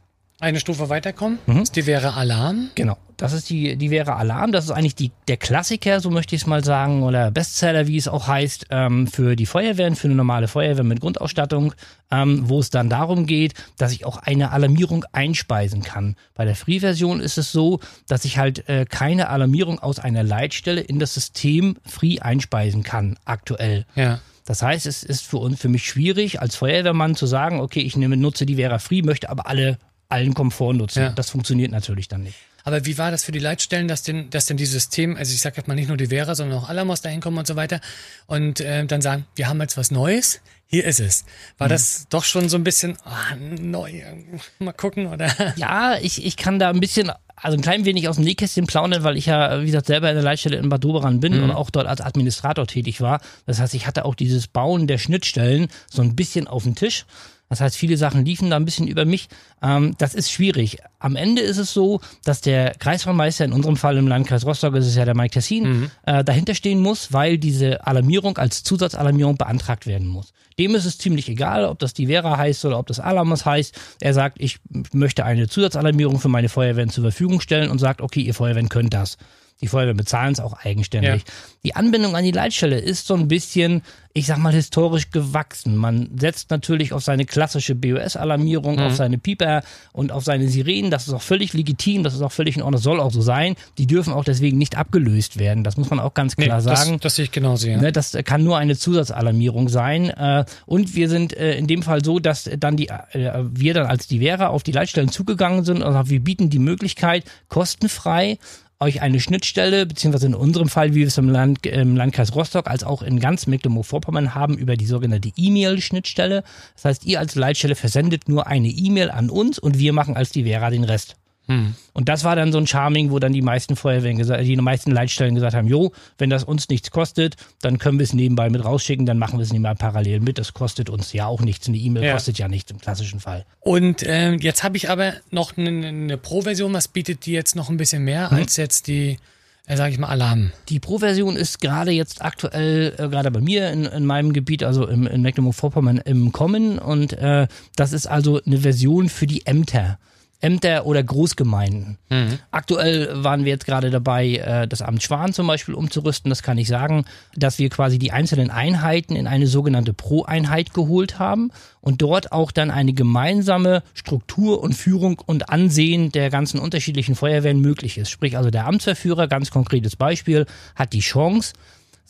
eine 0.41 0.59
Stufe 0.59 0.89
weiterkommen, 0.89 1.39
mhm. 1.47 1.65
die 1.75 1.87
wäre 1.87 2.15
Alarm. 2.15 2.71
Genau. 2.75 2.97
Das 3.19 3.35
ist 3.35 3.51
die, 3.51 3.77
die 3.77 3.91
wäre 3.91 4.17
Alarm. 4.17 4.53
Das 4.53 4.65
ist 4.65 4.71
eigentlich 4.71 4.95
die, 4.95 5.13
der 5.29 5.37
Klassiker, 5.37 6.01
so 6.01 6.09
möchte 6.11 6.35
ich 6.35 6.43
es 6.43 6.47
mal 6.47 6.65
sagen, 6.65 7.03
oder 7.03 7.31
Bestseller, 7.31 7.87
wie 7.87 7.99
es 7.99 8.09
auch 8.09 8.27
heißt, 8.27 8.69
ähm, 8.71 9.07
für 9.07 9.37
die 9.37 9.45
Feuerwehren, 9.45 9.95
für 9.95 10.09
eine 10.09 10.15
normale 10.15 10.49
Feuerwehr 10.49 10.85
mit 10.85 11.01
Grundausstattung, 11.01 11.75
ähm, 12.11 12.49
wo 12.49 12.61
es 12.61 12.71
dann 12.71 12.89
darum 12.89 13.27
geht, 13.27 13.53
dass 13.77 13.93
ich 13.93 14.07
auch 14.07 14.17
eine 14.17 14.53
Alarmierung 14.53 15.05
einspeisen 15.13 15.83
kann. 15.83 16.17
Bei 16.35 16.47
der 16.47 16.57
Free-Version 16.57 17.21
ist 17.21 17.37
es 17.37 17.53
so, 17.53 17.81
dass 18.09 18.25
ich 18.25 18.39
halt 18.39 18.67
äh, 18.71 18.87
keine 18.89 19.29
Alarmierung 19.29 19.79
aus 19.81 19.99
einer 19.99 20.23
Leitstelle 20.23 20.81
in 20.81 20.99
das 20.99 21.13
System 21.13 21.77
Free 21.85 22.21
einspeisen 22.21 22.83
kann, 22.83 23.19
aktuell. 23.27 23.85
Ja. 23.95 24.21
Das 24.51 24.63
heißt, 24.63 24.85
es 24.87 25.05
ist 25.05 25.25
für 25.25 25.37
uns 25.37 25.61
für 25.61 25.69
mich 25.69 25.85
schwierig, 25.85 26.41
als 26.41 26.57
Feuerwehrmann 26.57 27.15
zu 27.15 27.27
sagen, 27.27 27.61
okay, 27.61 27.83
ich 27.83 27.97
nehme, 27.97 28.17
nutze 28.17 28.47
die 28.47 28.57
Vera 28.57 28.81
Free, 28.81 29.01
möchte 29.01 29.31
aber 29.31 29.47
alle, 29.47 29.79
allen 30.09 30.35
Komfort 30.35 30.73
nutzen. 30.73 31.03
Ja. 31.05 31.11
Das 31.11 31.31
funktioniert 31.31 31.71
natürlich 31.71 32.09
dann 32.09 32.25
nicht. 32.25 32.35
Aber 32.65 32.87
wie 32.87 32.99
war 32.99 33.11
das 33.11 33.25
für 33.25 33.33
die 33.33 33.39
Leitstellen, 33.39 33.89
dass 33.89 34.03
denn, 34.03 34.31
dass 34.31 34.47
denn 34.47 34.57
die 34.57 34.67
System, 34.67 35.17
also 35.17 35.33
ich 35.33 35.41
sage 35.41 35.57
jetzt 35.57 35.69
mal 35.69 35.75
nicht 35.75 35.89
nur 35.89 35.97
die 35.97 36.09
Vera, 36.09 36.35
sondern 36.35 36.59
auch 36.59 36.69
Alamos 36.69 37.03
da 37.03 37.09
hinkommen 37.09 37.39
und 37.39 37.47
so 37.47 37.57
weiter 37.57 37.81
und 38.27 38.61
äh, 38.61 38.85
dann 38.87 39.03
sagen, 39.03 39.27
wir 39.35 39.49
haben 39.49 39.61
jetzt 39.61 39.77
was 39.77 39.91
Neues, 39.91 40.41
hier 40.67 40.85
ist 40.85 41.01
es. 41.01 41.25
War 41.59 41.67
mhm. 41.67 41.71
das 41.71 42.07
doch 42.11 42.25
schon 42.25 42.49
so 42.49 42.57
ein 42.57 42.65
bisschen 42.65 42.97
oh, 43.05 43.37
neu? 43.61 44.03
Mal 44.59 44.73
gucken, 44.73 45.07
oder? 45.07 45.55
Ja, 45.57 45.99
ich, 46.01 46.25
ich 46.25 46.37
kann 46.37 46.59
da 46.59 46.71
ein 46.71 46.81
bisschen 46.81 47.11
also 47.43 47.57
ein 47.57 47.63
klein 47.63 47.85
wenig 47.85 48.09
aus 48.09 48.17
dem 48.17 48.25
Nähkästchen 48.25 48.67
plaudern, 48.67 49.03
weil 49.03 49.17
ich 49.17 49.27
ja, 49.27 49.63
wie 49.63 49.67
gesagt, 49.67 49.87
selber 49.87 50.11
in 50.11 50.15
der 50.15 50.23
Leitstelle 50.23 50.57
in 50.57 50.69
Bad 50.69 50.85
Doberan 50.85 51.21
bin 51.21 51.37
mhm. 51.37 51.45
und 51.45 51.51
auch 51.53 51.71
dort 51.71 51.87
als 51.87 52.01
Administrator 52.01 52.67
tätig 52.67 53.01
war. 53.01 53.21
Das 53.47 53.61
heißt, 53.61 53.75
ich 53.75 53.87
hatte 53.87 54.05
auch 54.05 54.15
dieses 54.15 54.47
Bauen 54.47 54.87
der 54.87 54.99
Schnittstellen 54.99 55.69
so 55.91 56.03
ein 56.03 56.15
bisschen 56.15 56.47
auf 56.47 56.65
dem 56.65 56.75
Tisch. 56.75 57.07
Das 57.51 57.61
heißt, 57.61 57.77
viele 57.77 57.97
Sachen 57.97 58.25
liefen 58.25 58.49
da 58.49 58.57
ein 58.57 58.65
bisschen 58.65 58.87
über 58.87 59.05
mich. 59.05 59.29
Ähm, 59.61 59.95
das 59.99 60.15
ist 60.15 60.31
schwierig. 60.31 60.79
Am 61.01 61.17
Ende 61.17 61.43
ist 61.43 61.59
es 61.59 61.75
so, 61.75 62.01
dass 62.25 62.41
der 62.41 62.75
Kreisvermeister, 62.79 63.45
in 63.45 63.53
unserem 63.53 63.77
Fall 63.77 63.97
im 63.99 64.07
Landkreis 64.07 64.47
Rostock 64.47 64.77
ist 64.77 64.87
es 64.87 64.95
ja 64.95 65.05
der 65.05 65.17
Mike 65.17 65.33
Tessin, 65.33 65.65
mhm. 65.65 65.91
äh, 66.07 66.23
dahinter 66.23 66.55
stehen 66.55 66.81
muss, 66.81 67.13
weil 67.13 67.39
diese 67.39 67.85
Alarmierung 67.87 68.39
als 68.39 68.63
Zusatzalarmierung 68.63 69.37
beantragt 69.37 69.87
werden 69.89 70.07
muss. 70.07 70.33
Dem 70.61 70.77
ist 70.77 70.85
es 70.85 70.99
ziemlich 70.99 71.29
egal, 71.29 71.65
ob 71.65 71.81
das 71.81 71.93
die 71.93 72.07
Vera 72.07 72.37
heißt 72.37 72.65
oder 72.67 72.79
ob 72.79 72.87
das 72.87 73.01
Alarmus 73.01 73.45
heißt. 73.45 73.77
Er 74.01 74.15
sagt, 74.15 74.37
ich 74.41 74.61
möchte 74.93 75.25
eine 75.25 75.49
Zusatzalarmierung 75.49 76.21
für 76.21 76.29
meine 76.29 76.49
Feuerwehren 76.49 76.91
zur 76.91 77.03
Verfügung 77.03 77.41
stellen 77.41 77.71
und 77.71 77.81
sagt, 77.81 78.01
okay, 78.01 78.21
ihr 78.21 78.35
Feuerwehren 78.35 78.69
könnt 78.69 78.95
das. 78.95 79.17
Die 79.61 79.67
Feuerwehr 79.67 79.95
bezahlen 79.95 80.33
es 80.33 80.41
auch 80.41 80.55
eigenständig. 80.55 81.23
Ja. 81.23 81.33
Die 81.65 81.77
Anbindung 81.77 82.17
an 82.17 82.25
die 82.25 82.31
Leitstelle 82.31 82.79
ist 82.79 83.07
so 83.07 83.15
ein 83.15 83.29
bisschen, 83.29 83.83
ich 84.15 84.27
sag 84.27 84.39
mal, 84.39 84.55
historisch 84.55 85.11
gewachsen. 85.11 85.77
Man 85.77 86.09
setzt 86.19 86.51
natürlich 86.51 86.95
auf 86.95 87.03
seine 87.03 87.27
klassische 87.27 87.75
BOS-Alarmierung, 87.75 88.77
mhm. 88.77 88.83
auf 88.83 88.95
seine 88.95 89.19
Pieper 89.19 89.63
und 89.93 90.13
auf 90.13 90.25
seine 90.25 90.49
Sirenen. 90.49 90.91
Das 90.91 91.07
ist 91.07 91.13
auch 91.13 91.21
völlig 91.21 91.53
legitim, 91.53 92.03
das 92.05 92.15
ist 92.15 92.23
auch 92.23 92.33
völlig 92.33 92.57
in 92.57 92.63
Ordnung, 92.63 92.79
das 92.79 92.85
soll 92.85 93.01
auch 93.01 93.13
so 93.13 93.21
sein. 93.21 93.55
Die 93.77 93.87
dürfen 93.87 94.15
auch 94.15 94.25
deswegen 94.25 94.57
nicht 94.57 94.79
abgelöst 94.79 95.39
werden. 95.39 95.63
Das 95.63 95.77
muss 95.77 95.91
man 95.91 96.01
auch 96.01 96.15
ganz 96.15 96.37
klar 96.37 96.57
nee, 96.57 96.65
sagen. 96.65 96.93
Das, 96.93 97.01
das 97.01 97.17
sehe 97.17 97.27
ich 97.27 97.33
genauso, 97.33 97.69
ja. 97.69 97.77
Ne, 97.77 97.93
das 97.93 98.17
kann 98.25 98.43
nur 98.43 98.57
eine 98.57 98.77
Zusatzalarmierung 98.77 99.69
sein. 99.69 100.09
Äh, 100.09 100.47
und 100.65 100.95
wir 100.95 101.11
sind 101.11 101.37
äh, 101.37 101.59
in 101.59 101.67
dem 101.67 101.83
Fall 101.83 102.03
so, 102.03 102.19
dass 102.19 102.49
dann 102.59 102.79
die, 102.79 102.89
äh, 102.89 103.45
wir 103.51 103.75
dann 103.75 103.87
als 103.87 104.07
die 104.07 104.21
Vera 104.21 104.47
auf 104.47 104.63
die 104.63 104.73
Leitstellen 104.73 105.11
zugegangen 105.11 105.65
sind 105.65 105.83
und 105.83 106.09
wir 106.09 106.21
bieten 106.21 106.49
die 106.49 106.59
Möglichkeit, 106.59 107.25
kostenfrei 107.49 108.39
euch 108.81 109.03
eine 109.03 109.21
Schnittstelle, 109.21 109.85
beziehungsweise 109.85 110.27
in 110.27 110.35
unserem 110.35 110.69
Fall, 110.69 110.95
wie 110.95 111.01
wir 111.01 111.07
es 111.07 111.19
im, 111.19 111.29
Land, 111.29 111.67
im 111.67 111.97
Landkreis 111.97 112.35
Rostock 112.35 112.67
als 112.67 112.83
auch 112.83 113.03
in 113.03 113.21
ganz 113.21 113.47
Mecklenburg-Vorpommern 113.47 114.35
haben, 114.35 114.57
über 114.57 114.77
die 114.77 114.87
sogenannte 114.87 115.31
E-Mail-Schnittstelle. 115.37 116.43
Das 116.75 116.85
heißt, 116.87 117.05
ihr 117.05 117.19
als 117.21 117.35
Leitstelle 117.35 117.75
versendet 117.75 118.29
nur 118.29 118.47
eine 118.47 118.69
E-Mail 118.69 119.11
an 119.11 119.29
uns 119.29 119.59
und 119.59 119.79
wir 119.79 119.93
machen 119.93 120.17
als 120.17 120.31
die 120.31 120.45
Vera 120.45 120.71
den 120.71 120.85
Rest. 120.85 121.17
Hm. 121.51 121.75
Und 121.95 122.09
das 122.09 122.23
war 122.23 122.37
dann 122.37 122.53
so 122.53 122.59
ein 122.59 122.69
Charming, 122.69 123.11
wo 123.11 123.19
dann 123.19 123.33
die 123.33 123.43
meisten 123.43 123.75
Feuerwehren 123.75 124.19
gesagt, 124.19 124.45
die 124.45 124.57
meisten 124.57 124.93
Leitstellen 124.93 125.35
gesagt 125.35 125.57
haben, 125.57 125.67
jo, 125.67 125.91
wenn 126.17 126.31
das 126.31 126.45
uns 126.45 126.69
nichts 126.69 126.93
kostet, 126.93 127.35
dann 127.61 127.79
können 127.79 127.99
wir 127.99 128.05
es 128.05 128.13
nebenbei 128.13 128.49
mit 128.51 128.65
rausschicken, 128.65 129.05
dann 129.05 129.19
machen 129.19 129.41
wir 129.41 129.43
es 129.43 129.51
nicht 129.53 129.61
mal 129.61 129.75
parallel 129.75 130.21
mit. 130.21 130.39
Das 130.39 130.55
kostet 130.55 130.89
uns 130.89 131.13
ja 131.13 131.27
auch 131.27 131.41
nichts. 131.41 131.67
Eine 131.67 131.77
E-Mail 131.77 132.05
ja. 132.05 132.13
kostet 132.13 132.39
ja 132.39 132.47
nichts 132.47 132.71
im 132.71 132.79
klassischen 132.79 133.19
Fall. 133.19 133.45
Und 133.59 134.05
äh, 134.05 134.35
jetzt 134.35 134.63
habe 134.63 134.77
ich 134.77 134.91
aber 134.91 135.15
noch 135.33 135.57
eine, 135.57 135.89
eine 135.89 136.17
Pro-Version. 136.17 136.73
Was 136.73 136.87
bietet 136.87 137.27
die 137.27 137.33
jetzt 137.33 137.57
noch 137.57 137.69
ein 137.69 137.77
bisschen 137.77 138.05
mehr 138.05 138.31
hm. 138.31 138.37
als 138.39 138.57
jetzt 138.57 138.87
die 138.87 139.19
äh, 139.67 139.77
sage 139.77 139.93
ich 139.93 139.99
mal, 139.99 140.09
Alarm? 140.09 140.53
Die 140.69 140.79
Pro-Version 140.79 141.35
ist 141.35 141.61
gerade 141.61 141.91
jetzt 141.91 142.23
aktuell, 142.23 142.95
äh, 142.97 143.09
gerade 143.09 143.33
bei 143.33 143.41
mir 143.41 143.71
in, 143.73 143.87
in 143.87 144.07
meinem 144.07 144.33
Gebiet, 144.33 144.63
also 144.63 144.87
im, 144.87 145.09
in 145.09 145.23
Mecklenburg-Vorpommern, 145.23 145.99
im 145.99 146.31
Kommen. 146.31 146.79
Und 146.79 147.13
äh, 147.15 147.49
das 147.75 147.93
ist 147.93 148.07
also 148.07 148.41
eine 148.41 148.59
Version 148.59 149.09
für 149.09 149.27
die 149.27 149.47
Ämter. 149.47 149.99
Ämter 150.41 150.87
oder 150.87 151.03
Großgemeinden. 151.03 151.99
Mhm. 152.09 152.39
Aktuell 152.51 153.11
waren 153.25 153.45
wir 153.45 153.51
jetzt 153.51 153.67
gerade 153.67 153.91
dabei, 153.91 154.37
äh, 154.37 154.67
das 154.67 154.83
Amt 154.83 155.03
Schwan 155.03 155.33
zum 155.33 155.47
Beispiel 155.47 155.75
umzurüsten. 155.75 156.31
Das 156.31 156.43
kann 156.43 156.59
ich 156.59 156.69
sagen, 156.69 157.05
dass 157.37 157.59
wir 157.59 157.69
quasi 157.69 157.99
die 157.99 158.13
einzelnen 158.13 158.51
Einheiten 158.51 159.17
in 159.17 159.27
eine 159.27 159.47
sogenannte 159.47 159.93
Pro-Einheit 159.93 160.73
geholt 160.73 161.19
haben 161.19 161.51
und 161.81 162.03
dort 162.03 162.33
auch 162.33 162.53
dann 162.53 162.71
eine 162.71 162.93
gemeinsame 162.93 163.83
Struktur 163.95 164.63
und 164.63 164.75
Führung 164.75 165.21
und 165.25 165.51
Ansehen 165.51 166.11
der 166.13 166.31
ganzen 166.31 166.59
unterschiedlichen 166.59 167.15
Feuerwehren 167.15 167.61
möglich 167.61 167.99
ist. 167.99 168.11
Sprich 168.11 168.37
also 168.37 168.51
der 168.51 168.67
Amtsverführer, 168.67 169.29
ganz 169.29 169.51
konkretes 169.51 169.97
Beispiel, 169.97 170.47
hat 170.75 170.93
die 170.93 171.01
Chance, 171.01 171.53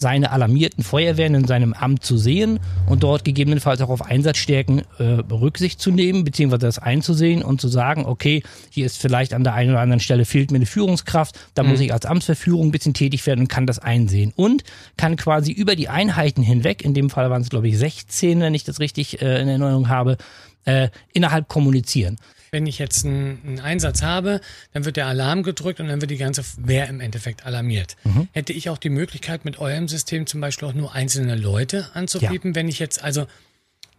seine 0.00 0.32
alarmierten 0.32 0.82
Feuerwehren 0.82 1.34
in 1.34 1.46
seinem 1.46 1.74
Amt 1.74 2.04
zu 2.04 2.16
sehen 2.16 2.58
und 2.86 3.02
dort 3.02 3.22
gegebenenfalls 3.22 3.82
auch 3.82 3.90
auf 3.90 4.02
Einsatzstärken 4.02 4.82
äh, 4.98 5.02
Rücksicht 5.30 5.78
zu 5.78 5.90
nehmen, 5.90 6.24
beziehungsweise 6.24 6.66
das 6.66 6.78
einzusehen 6.78 7.42
und 7.42 7.60
zu 7.60 7.68
sagen, 7.68 8.06
okay, 8.06 8.42
hier 8.70 8.86
ist 8.86 8.96
vielleicht 8.96 9.34
an 9.34 9.44
der 9.44 9.52
einen 9.52 9.70
oder 9.70 9.80
anderen 9.80 10.00
Stelle 10.00 10.24
fehlt 10.24 10.50
mir 10.52 10.56
eine 10.56 10.66
Führungskraft, 10.66 11.38
da 11.54 11.62
mhm. 11.62 11.70
muss 11.70 11.80
ich 11.80 11.92
als 11.92 12.06
Amtsverführung 12.06 12.68
ein 12.68 12.72
bisschen 12.72 12.94
tätig 12.94 13.26
werden 13.26 13.40
und 13.40 13.48
kann 13.48 13.66
das 13.66 13.78
einsehen 13.78 14.32
und 14.34 14.64
kann 14.96 15.16
quasi 15.16 15.52
über 15.52 15.76
die 15.76 15.90
Einheiten 15.90 16.42
hinweg, 16.42 16.82
in 16.82 16.94
dem 16.94 17.10
Fall 17.10 17.28
waren 17.28 17.42
es 17.42 17.50
glaube 17.50 17.68
ich 17.68 17.76
16, 17.76 18.40
wenn 18.40 18.54
ich 18.54 18.64
das 18.64 18.80
richtig 18.80 19.20
äh, 19.20 19.42
in 19.42 19.48
Erinnerung 19.48 19.90
habe, 19.90 20.16
äh, 20.64 20.88
innerhalb 21.12 21.48
kommunizieren 21.48 22.16
wenn 22.50 22.66
ich 22.66 22.78
jetzt 22.78 23.04
einen, 23.04 23.40
einen, 23.46 23.60
Einsatz 23.60 24.02
habe, 24.02 24.40
dann 24.72 24.84
wird 24.84 24.96
der 24.96 25.06
Alarm 25.06 25.42
gedrückt 25.42 25.80
und 25.80 25.88
dann 25.88 26.00
wird 26.00 26.10
die 26.10 26.16
ganze 26.16 26.42
Wehr 26.58 26.88
im 26.88 27.00
Endeffekt 27.00 27.46
alarmiert. 27.46 27.96
Mhm. 28.04 28.28
Hätte 28.32 28.52
ich 28.52 28.68
auch 28.70 28.78
die 28.78 28.90
Möglichkeit, 28.90 29.44
mit 29.44 29.58
eurem 29.58 29.88
System 29.88 30.26
zum 30.26 30.40
Beispiel 30.40 30.68
auch 30.68 30.74
nur 30.74 30.94
einzelne 30.94 31.36
Leute 31.36 31.88
anzupiepen, 31.94 32.52
ja. 32.52 32.54
wenn 32.54 32.68
ich 32.68 32.78
jetzt, 32.78 33.02
also 33.02 33.26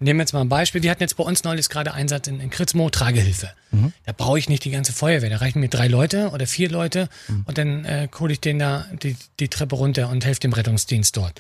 nehmen 0.02 0.20
wir 0.20 0.24
jetzt 0.24 0.34
mal 0.34 0.42
ein 0.42 0.50
Beispiel, 0.50 0.84
wir 0.84 0.92
hatten 0.92 1.04
jetzt 1.04 1.16
bei 1.16 1.24
uns 1.24 1.44
neulich 1.44 1.70
gerade 1.70 1.94
Einsatz 1.94 2.28
in, 2.28 2.40
in 2.40 2.50
Kritzmo, 2.50 2.90
Tragehilfe. 2.90 3.52
Mhm. 3.72 3.94
Da 4.06 4.12
brauche 4.12 4.40
ich 4.40 4.50
nicht 4.50 4.66
die 4.66 4.72
ganze 4.72 4.94
Feuerwehr, 4.94 5.30
da 5.30 5.38
reichen 5.38 5.60
mir 5.60 5.70
drei 5.70 5.88
Leute 5.88 6.30
oder 6.32 6.48
vier 6.48 6.70
Leute 6.70 7.08
mhm. 7.28 7.44
und 7.46 7.58
dann 7.58 7.86
äh, 7.86 8.08
hole 8.20 8.34
ich 8.34 8.42
den 8.42 8.60
da 8.60 8.86
die, 9.04 9.16
die 9.40 9.48
Treppe 9.48 9.76
runter 9.76 10.10
und 10.10 10.26
helfe 10.26 10.42
dem 10.42 10.54
Rettungsdienst 10.54 11.16
dort. 11.16 11.40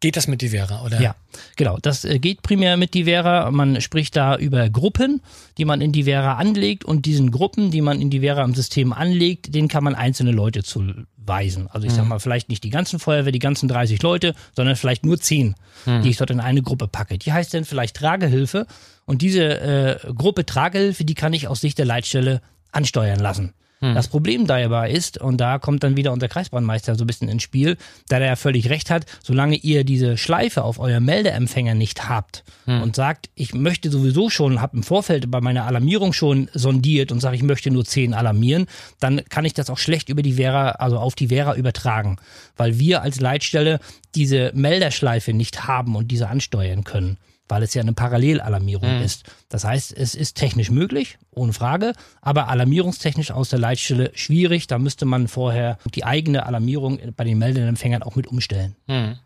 Geht 0.00 0.16
das 0.16 0.26
mit 0.26 0.40
Divera, 0.40 0.82
oder? 0.82 0.98
Ja, 0.98 1.14
genau. 1.56 1.76
Das 1.80 2.06
äh, 2.06 2.18
geht 2.18 2.40
primär 2.40 2.78
mit 2.78 2.94
Divera. 2.94 3.50
Man 3.50 3.82
spricht 3.82 4.16
da 4.16 4.36
über 4.36 4.70
Gruppen, 4.70 5.20
die 5.58 5.66
man 5.66 5.82
in 5.82 5.92
Divera 5.92 6.36
anlegt 6.36 6.86
und 6.86 7.04
diesen 7.04 7.30
Gruppen, 7.30 7.70
die 7.70 7.82
man 7.82 8.00
in 8.00 8.08
Divera 8.08 8.42
im 8.42 8.54
System 8.54 8.94
anlegt, 8.94 9.54
denen 9.54 9.68
kann 9.68 9.84
man 9.84 9.94
einzelne 9.94 10.32
Leute 10.32 10.62
zuweisen. 10.62 11.68
Also 11.68 11.86
ich 11.86 11.92
mhm. 11.92 11.96
sag 11.96 12.08
mal, 12.08 12.18
vielleicht 12.18 12.48
nicht 12.48 12.64
die 12.64 12.70
ganzen 12.70 12.98
Feuerwehr, 12.98 13.30
die 13.30 13.38
ganzen 13.38 13.68
30 13.68 14.00
Leute, 14.02 14.34
sondern 14.56 14.74
vielleicht 14.74 15.04
nur 15.04 15.20
10, 15.20 15.54
mhm. 15.84 16.02
die 16.02 16.08
ich 16.08 16.16
dort 16.16 16.30
in 16.30 16.40
eine 16.40 16.62
Gruppe 16.62 16.88
packe. 16.88 17.18
Die 17.18 17.34
heißt 17.34 17.52
dann 17.52 17.66
vielleicht 17.66 17.96
Tragehilfe 17.96 18.66
und 19.04 19.20
diese 19.20 19.60
äh, 19.60 20.12
Gruppe 20.14 20.46
Tragehilfe, 20.46 21.04
die 21.04 21.14
kann 21.14 21.34
ich 21.34 21.46
aus 21.46 21.60
Sicht 21.60 21.76
der 21.76 21.84
Leitstelle 21.84 22.40
ansteuern 22.72 23.20
lassen. 23.20 23.52
Hm. 23.80 23.94
Das 23.94 24.08
Problem 24.08 24.46
dabei 24.46 24.90
ist, 24.90 25.18
und 25.18 25.38
da 25.38 25.58
kommt 25.58 25.82
dann 25.82 25.96
wieder 25.96 26.12
unser 26.12 26.28
Kreisbrandmeister 26.28 26.96
so 26.96 27.04
ein 27.04 27.06
bisschen 27.06 27.28
ins 27.28 27.42
Spiel, 27.42 27.78
da 28.08 28.18
der 28.18 28.28
ja 28.28 28.36
völlig 28.36 28.68
recht 28.68 28.90
hat, 28.90 29.06
solange 29.22 29.56
ihr 29.56 29.84
diese 29.84 30.18
Schleife 30.18 30.64
auf 30.64 30.78
euer 30.78 31.00
Meldeempfänger 31.00 31.74
nicht 31.74 32.08
habt 32.08 32.44
hm. 32.66 32.82
und 32.82 32.94
sagt, 32.94 33.30
ich 33.34 33.54
möchte 33.54 33.90
sowieso 33.90 34.28
schon, 34.28 34.60
habe 34.60 34.76
im 34.76 34.82
Vorfeld 34.82 35.30
bei 35.30 35.40
meiner 35.40 35.64
Alarmierung 35.64 36.12
schon 36.12 36.50
sondiert 36.52 37.10
und 37.10 37.20
sage, 37.20 37.36
ich 37.36 37.42
möchte 37.42 37.70
nur 37.70 37.84
10 37.84 38.12
alarmieren, 38.12 38.66
dann 39.00 39.22
kann 39.28 39.46
ich 39.46 39.54
das 39.54 39.70
auch 39.70 39.78
schlecht 39.78 40.10
über 40.10 40.22
die 40.22 40.34
Vera, 40.34 40.72
also 40.72 40.98
auf 40.98 41.14
die 41.14 41.28
Vera 41.28 41.54
übertragen, 41.54 42.16
weil 42.56 42.78
wir 42.78 43.00
als 43.00 43.20
Leitstelle 43.20 43.80
diese 44.14 44.52
Melderschleife 44.54 45.32
nicht 45.32 45.66
haben 45.66 45.96
und 45.96 46.08
diese 46.08 46.28
ansteuern 46.28 46.84
können 46.84 47.16
weil 47.50 47.62
es 47.62 47.74
ja 47.74 47.82
eine 47.82 47.92
Parallelalarmierung 47.92 48.98
mhm. 48.98 49.02
ist. 49.02 49.24
Das 49.48 49.64
heißt, 49.64 49.96
es 49.96 50.14
ist 50.14 50.36
technisch 50.36 50.70
möglich, 50.70 51.18
ohne 51.30 51.52
Frage, 51.52 51.92
aber 52.20 52.48
alarmierungstechnisch 52.48 53.30
aus 53.30 53.50
der 53.50 53.58
Leitstelle 53.58 54.12
schwierig. 54.14 54.66
Da 54.66 54.78
müsste 54.78 55.04
man 55.04 55.28
vorher 55.28 55.78
die 55.94 56.04
eigene 56.04 56.46
Alarmierung 56.46 56.98
bei 57.16 57.24
den 57.24 57.38
Meldeempfängern 57.38 58.02
auch 58.02 58.16
mit 58.16 58.26
umstellen. 58.26 58.76
Mhm. 58.86 59.18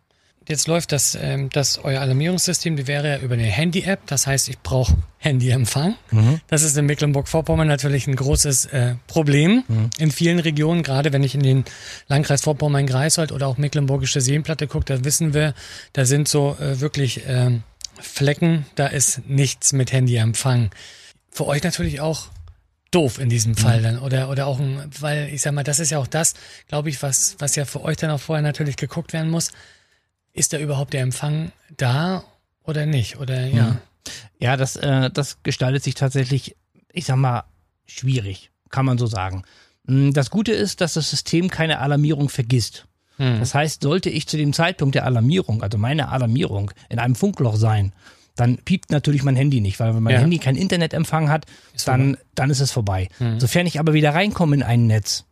Jetzt 0.46 0.68
läuft 0.68 0.92
das, 0.92 1.16
ähm, 1.20 1.48
das 1.50 1.78
euer 1.82 2.00
Alarmierungssystem, 2.00 2.76
die 2.76 2.86
wäre 2.86 3.08
ja 3.08 3.18
über 3.18 3.34
eine 3.34 3.44
Handy-App. 3.44 4.00
Das 4.06 4.26
heißt, 4.26 4.48
ich 4.50 4.58
brauche 4.58 4.94
Handyempfang. 5.18 5.94
Mhm. 6.10 6.40
Das 6.48 6.62
ist 6.62 6.76
in 6.76 6.84
Mecklenburg-Vorpommern 6.84 7.66
natürlich 7.66 8.06
ein 8.06 8.16
großes 8.16 8.66
äh, 8.66 8.96
Problem. 9.06 9.64
Mhm. 9.66 9.90
In 9.98 10.10
vielen 10.10 10.38
Regionen, 10.38 10.82
gerade 10.82 11.12
wenn 11.12 11.22
ich 11.22 11.34
in 11.34 11.42
den 11.42 11.64
Landkreis 12.08 12.42
Vorpommern-Greifswald 12.42 13.32
oder 13.32 13.46
auch 13.46 13.56
Mecklenburgische 13.56 14.20
Seenplatte 14.20 14.66
gucke, 14.66 14.84
da 14.84 15.04
wissen 15.04 15.32
wir, 15.32 15.54
da 15.94 16.04
sind 16.04 16.28
so 16.28 16.56
äh, 16.60 16.80
wirklich 16.80 17.26
äh, 17.26 17.60
Flecken, 18.00 18.66
da 18.74 18.86
ist 18.86 19.26
nichts 19.28 19.72
mit 19.72 19.92
Handyempfang. 19.92 20.70
Für 21.30 21.46
euch 21.46 21.62
natürlich 21.62 22.00
auch 22.00 22.28
doof 22.90 23.18
in 23.18 23.28
diesem 23.28 23.56
Fall 23.56 23.82
dann 23.82 23.98
oder 23.98 24.30
oder 24.30 24.46
auch 24.46 24.60
ein, 24.60 24.88
weil 25.00 25.28
ich 25.32 25.42
sag 25.42 25.52
mal, 25.52 25.64
das 25.64 25.80
ist 25.80 25.90
ja 25.90 25.98
auch 25.98 26.06
das, 26.06 26.34
glaube 26.68 26.90
ich, 26.90 27.02
was 27.02 27.36
was 27.38 27.56
ja 27.56 27.64
für 27.64 27.82
euch 27.82 27.96
dann 27.96 28.10
auch 28.10 28.20
vorher 28.20 28.42
natürlich 28.42 28.76
geguckt 28.76 29.12
werden 29.12 29.30
muss. 29.30 29.50
Ist 30.32 30.52
da 30.52 30.58
überhaupt 30.58 30.92
der 30.92 31.02
Empfang 31.02 31.52
da 31.76 32.24
oder 32.64 32.86
nicht 32.86 33.18
oder 33.18 33.46
ja? 33.46 33.64
Mhm. 33.64 33.78
Ja, 34.38 34.56
das 34.56 34.76
äh, 34.76 35.10
das 35.10 35.42
gestaltet 35.42 35.82
sich 35.82 35.94
tatsächlich, 35.94 36.56
ich 36.92 37.06
sag 37.06 37.16
mal, 37.16 37.44
schwierig, 37.86 38.50
kann 38.70 38.84
man 38.84 38.98
so 38.98 39.06
sagen. 39.06 39.42
Hm, 39.86 40.12
das 40.12 40.30
Gute 40.30 40.52
ist, 40.52 40.80
dass 40.80 40.94
das 40.94 41.10
System 41.10 41.50
keine 41.50 41.80
Alarmierung 41.80 42.28
vergisst. 42.28 42.86
Hm. 43.16 43.38
Das 43.38 43.54
heißt, 43.54 43.82
sollte 43.82 44.10
ich 44.10 44.26
zu 44.26 44.36
dem 44.36 44.52
Zeitpunkt 44.52 44.94
der 44.94 45.04
Alarmierung, 45.04 45.62
also 45.62 45.78
meine 45.78 46.08
Alarmierung, 46.08 46.70
in 46.88 46.98
einem 46.98 47.14
Funkloch 47.14 47.56
sein, 47.56 47.92
dann 48.36 48.58
piept 48.58 48.90
natürlich 48.90 49.22
mein 49.22 49.36
Handy 49.36 49.60
nicht, 49.60 49.78
weil 49.78 49.94
wenn 49.94 50.02
mein 50.02 50.14
ja. 50.14 50.20
Handy 50.20 50.38
keinen 50.38 50.56
Internetempfang 50.56 51.30
hat, 51.30 51.46
ist 51.74 51.86
dann, 51.86 52.16
dann 52.34 52.50
ist 52.50 52.60
es 52.60 52.72
vorbei. 52.72 53.08
Mhm. 53.20 53.38
Sofern 53.38 53.66
ich 53.66 53.78
aber 53.78 53.92
wieder 53.92 54.14
reinkomme 54.14 54.56
in 54.56 54.62
ein 54.62 54.86
Netz, 54.86 55.24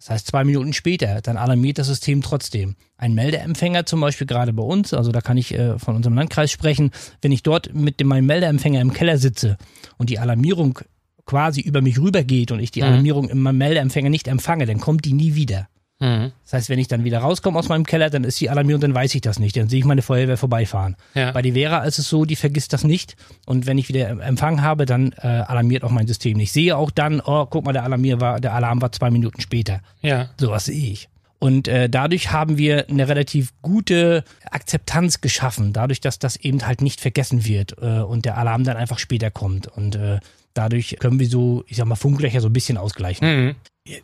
das 0.00 0.08
heißt 0.08 0.26
zwei 0.28 0.44
Minuten 0.44 0.72
später, 0.72 1.20
dann 1.20 1.36
alarmiert 1.36 1.76
das 1.76 1.86
System 1.86 2.22
trotzdem. 2.22 2.74
Ein 2.96 3.12
Meldeempfänger 3.12 3.84
zum 3.84 4.00
Beispiel 4.00 4.26
gerade 4.26 4.54
bei 4.54 4.62
uns, 4.62 4.94
also 4.94 5.12
da 5.12 5.20
kann 5.20 5.36
ich 5.36 5.52
äh, 5.52 5.78
von 5.78 5.94
unserem 5.94 6.16
Landkreis 6.16 6.50
sprechen, 6.50 6.90
wenn 7.20 7.32
ich 7.32 7.42
dort 7.42 7.74
mit 7.74 8.00
dem, 8.00 8.08
meinem 8.08 8.24
Meldeempfänger 8.24 8.80
im 8.80 8.94
Keller 8.94 9.18
sitze 9.18 9.58
und 9.98 10.08
die 10.08 10.18
Alarmierung 10.18 10.78
quasi 11.26 11.60
über 11.60 11.82
mich 11.82 12.00
rübergeht 12.00 12.50
und 12.50 12.60
ich 12.60 12.70
die 12.70 12.80
mhm. 12.80 12.86
Alarmierung 12.86 13.28
in 13.28 13.40
meinem 13.40 13.58
Meldeempfänger 13.58 14.08
nicht 14.08 14.26
empfange, 14.26 14.64
dann 14.64 14.80
kommt 14.80 15.04
die 15.04 15.12
nie 15.12 15.34
wieder. 15.34 15.68
Mhm. 16.00 16.32
Das 16.44 16.54
heißt, 16.54 16.70
wenn 16.70 16.78
ich 16.78 16.88
dann 16.88 17.04
wieder 17.04 17.18
rauskomme 17.18 17.58
aus 17.58 17.68
meinem 17.68 17.84
Keller, 17.84 18.10
dann 18.10 18.24
ist 18.24 18.40
die 18.40 18.50
alarmiert 18.50 18.76
und 18.76 18.80
dann 18.82 18.94
weiß 18.94 19.14
ich 19.14 19.20
das 19.20 19.38
nicht. 19.38 19.56
Dann 19.56 19.68
sehe 19.68 19.78
ich 19.78 19.84
meine 19.84 20.02
Feuerwehr 20.02 20.38
vorbeifahren. 20.38 20.96
Ja. 21.14 21.30
Bei 21.32 21.42
die 21.42 21.52
Vera 21.52 21.84
ist 21.84 21.98
es 21.98 22.08
so, 22.08 22.24
die 22.24 22.36
vergisst 22.36 22.72
das 22.72 22.84
nicht. 22.84 23.16
Und 23.46 23.66
wenn 23.66 23.78
ich 23.78 23.88
wieder 23.88 24.08
Empfang 24.08 24.62
habe, 24.62 24.86
dann 24.86 25.12
äh, 25.18 25.26
alarmiert 25.26 25.84
auch 25.84 25.90
mein 25.90 26.06
System 26.06 26.38
nicht. 26.38 26.50
Ich 26.50 26.52
sehe 26.52 26.76
auch 26.76 26.90
dann, 26.90 27.20
oh, 27.20 27.46
guck 27.46 27.64
mal, 27.64 27.72
der, 27.72 27.84
Alarmier 27.84 28.20
war, 28.20 28.40
der 28.40 28.54
Alarm 28.54 28.80
war 28.82 28.90
zwei 28.92 29.10
Minuten 29.10 29.40
später. 29.40 29.80
Ja. 30.00 30.30
Sowas 30.38 30.64
sehe 30.64 30.92
ich. 30.92 31.08
Und 31.38 31.68
äh, 31.68 31.88
dadurch 31.88 32.32
haben 32.32 32.58
wir 32.58 32.88
eine 32.88 33.08
relativ 33.08 33.52
gute 33.62 34.24
Akzeptanz 34.50 35.22
geschaffen, 35.22 35.72
dadurch, 35.72 36.00
dass 36.00 36.18
das 36.18 36.36
eben 36.36 36.66
halt 36.66 36.82
nicht 36.82 37.00
vergessen 37.00 37.46
wird 37.46 37.76
äh, 37.80 38.00
und 38.00 38.26
der 38.26 38.36
Alarm 38.36 38.64
dann 38.64 38.76
einfach 38.76 38.98
später 38.98 39.30
kommt. 39.30 39.66
Und 39.66 39.96
äh, 39.96 40.20
dadurch 40.54 40.96
können 40.98 41.18
wir 41.18 41.28
so, 41.28 41.64
ich 41.66 41.76
sag 41.76 41.86
mal, 41.86 41.96
Funklöcher 41.96 42.40
so 42.40 42.48
ein 42.48 42.52
bisschen 42.52 42.76
ausgleichen. 42.76 43.46
Mhm. 43.46 43.54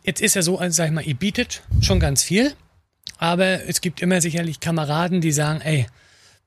Jetzt 0.03 0.21
ist 0.21 0.35
ja 0.35 0.41
so, 0.41 0.57
also 0.57 0.75
sag 0.75 0.87
ich 0.87 0.91
mal, 0.91 1.05
ihr 1.05 1.15
bietet 1.15 1.63
schon 1.81 1.99
ganz 1.99 2.23
viel, 2.23 2.53
aber 3.17 3.67
es 3.67 3.81
gibt 3.81 4.01
immer 4.01 4.21
sicherlich 4.21 4.59
Kameraden, 4.59 5.21
die 5.21 5.31
sagen, 5.31 5.61
ey, 5.61 5.87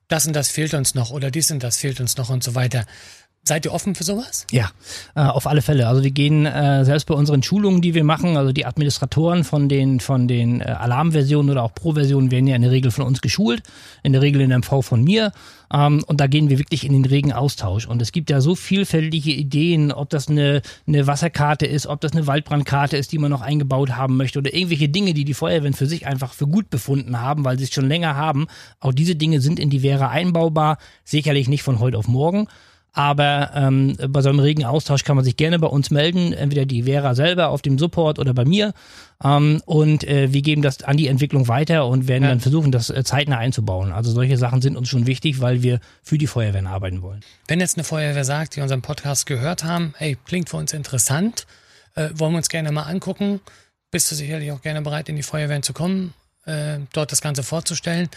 das 0.08 0.26
und 0.26 0.34
das 0.34 0.50
fehlt 0.50 0.74
uns 0.74 0.94
noch 0.94 1.10
oder 1.10 1.30
dies 1.30 1.50
und 1.50 1.62
das 1.62 1.76
fehlt 1.78 2.00
uns 2.00 2.16
noch 2.16 2.30
und 2.30 2.42
so 2.42 2.54
weiter. 2.54 2.84
Seid 3.42 3.64
ihr 3.64 3.72
offen 3.72 3.94
für 3.94 4.04
sowas? 4.04 4.46
Ja, 4.50 4.70
äh, 5.14 5.20
auf 5.20 5.46
alle 5.46 5.62
Fälle. 5.62 5.88
Also 5.88 6.04
wir 6.04 6.10
gehen 6.10 6.44
äh, 6.44 6.84
selbst 6.84 7.06
bei 7.06 7.14
unseren 7.14 7.42
Schulungen, 7.42 7.80
die 7.80 7.94
wir 7.94 8.04
machen, 8.04 8.36
also 8.36 8.52
die 8.52 8.66
Administratoren 8.66 9.44
von 9.44 9.68
den 9.68 9.98
von 9.98 10.28
den 10.28 10.60
äh, 10.60 10.64
Alarmversionen 10.64 11.50
oder 11.50 11.62
auch 11.62 11.74
Pro-Versionen 11.74 12.30
werden 12.30 12.46
ja 12.46 12.54
in 12.54 12.62
der 12.62 12.70
Regel 12.70 12.90
von 12.90 13.04
uns 13.04 13.22
geschult, 13.22 13.62
in 14.02 14.12
der 14.12 14.20
Regel 14.20 14.42
in 14.42 14.50
MV 14.50 14.82
von 14.82 15.02
mir. 15.02 15.32
Ähm, 15.72 16.04
und 16.06 16.20
da 16.20 16.26
gehen 16.26 16.50
wir 16.50 16.58
wirklich 16.58 16.84
in 16.84 16.92
den 16.92 17.06
regen 17.06 17.32
Austausch. 17.32 17.86
Und 17.86 18.02
es 18.02 18.12
gibt 18.12 18.28
ja 18.28 18.42
so 18.42 18.54
vielfältige 18.54 19.32
Ideen, 19.32 19.90
ob 19.90 20.10
das 20.10 20.28
eine, 20.28 20.60
eine 20.86 21.06
Wasserkarte 21.06 21.64
ist, 21.64 21.86
ob 21.86 22.02
das 22.02 22.12
eine 22.12 22.26
Waldbrandkarte 22.26 22.98
ist, 22.98 23.10
die 23.10 23.18
man 23.18 23.30
noch 23.30 23.40
eingebaut 23.40 23.96
haben 23.96 24.18
möchte 24.18 24.38
oder 24.38 24.52
irgendwelche 24.52 24.90
Dinge, 24.90 25.14
die 25.14 25.24
die 25.24 25.34
Feuerwehren 25.34 25.74
für 25.74 25.86
sich 25.86 26.06
einfach 26.06 26.34
für 26.34 26.46
gut 26.46 26.68
befunden 26.68 27.20
haben, 27.20 27.44
weil 27.44 27.58
sie 27.58 27.64
es 27.64 27.72
schon 27.72 27.88
länger 27.88 28.16
haben. 28.16 28.48
Auch 28.80 28.92
diese 28.92 29.16
Dinge 29.16 29.40
sind 29.40 29.58
in 29.58 29.70
die 29.70 29.80
Vera 29.80 30.08
einbaubar, 30.08 30.76
sicherlich 31.04 31.48
nicht 31.48 31.62
von 31.62 31.78
heute 31.78 31.96
auf 31.96 32.06
morgen. 32.06 32.46
Aber 32.92 33.52
ähm, 33.54 33.96
bei 34.08 34.20
so 34.20 34.30
einem 34.30 34.40
regen 34.40 34.64
Austausch 34.64 35.04
kann 35.04 35.14
man 35.16 35.24
sich 35.24 35.36
gerne 35.36 35.58
bei 35.58 35.68
uns 35.68 35.90
melden, 35.90 36.32
entweder 36.32 36.66
die 36.66 36.82
Vera 36.84 37.14
selber 37.14 37.48
auf 37.48 37.62
dem 37.62 37.78
Support 37.78 38.18
oder 38.18 38.34
bei 38.34 38.44
mir. 38.44 38.72
Ähm, 39.22 39.62
und 39.64 40.04
äh, 40.04 40.32
wir 40.32 40.42
geben 40.42 40.62
das 40.62 40.82
an 40.82 40.96
die 40.96 41.06
Entwicklung 41.06 41.46
weiter 41.46 41.86
und 41.86 42.08
werden 42.08 42.24
ja. 42.24 42.30
dann 42.30 42.40
versuchen, 42.40 42.72
das 42.72 42.90
äh, 42.90 43.04
zeitnah 43.04 43.38
einzubauen. 43.38 43.92
Also 43.92 44.10
solche 44.10 44.36
Sachen 44.36 44.60
sind 44.60 44.76
uns 44.76 44.88
schon 44.88 45.06
wichtig, 45.06 45.40
weil 45.40 45.62
wir 45.62 45.78
für 46.02 46.18
die 46.18 46.26
Feuerwehren 46.26 46.66
arbeiten 46.66 47.02
wollen. 47.02 47.20
Wenn 47.46 47.60
jetzt 47.60 47.76
eine 47.76 47.84
Feuerwehr 47.84 48.24
sagt, 48.24 48.56
die 48.56 48.60
unseren 48.60 48.82
Podcast 48.82 49.26
gehört 49.26 49.62
haben, 49.62 49.94
hey, 49.96 50.16
klingt 50.24 50.48
für 50.48 50.56
uns 50.56 50.72
interessant, 50.72 51.46
äh, 51.94 52.08
wollen 52.14 52.32
wir 52.32 52.38
uns 52.38 52.48
gerne 52.48 52.72
mal 52.72 52.82
angucken, 52.82 53.40
bist 53.92 54.10
du 54.10 54.16
sicherlich 54.16 54.50
auch 54.52 54.62
gerne 54.62 54.82
bereit, 54.82 55.08
in 55.08 55.16
die 55.16 55.22
Feuerwehren 55.22 55.62
zu 55.62 55.72
kommen, 55.72 56.12
äh, 56.44 56.78
dort 56.92 57.12
das 57.12 57.20
Ganze 57.20 57.42
vorzustellen. 57.42 58.08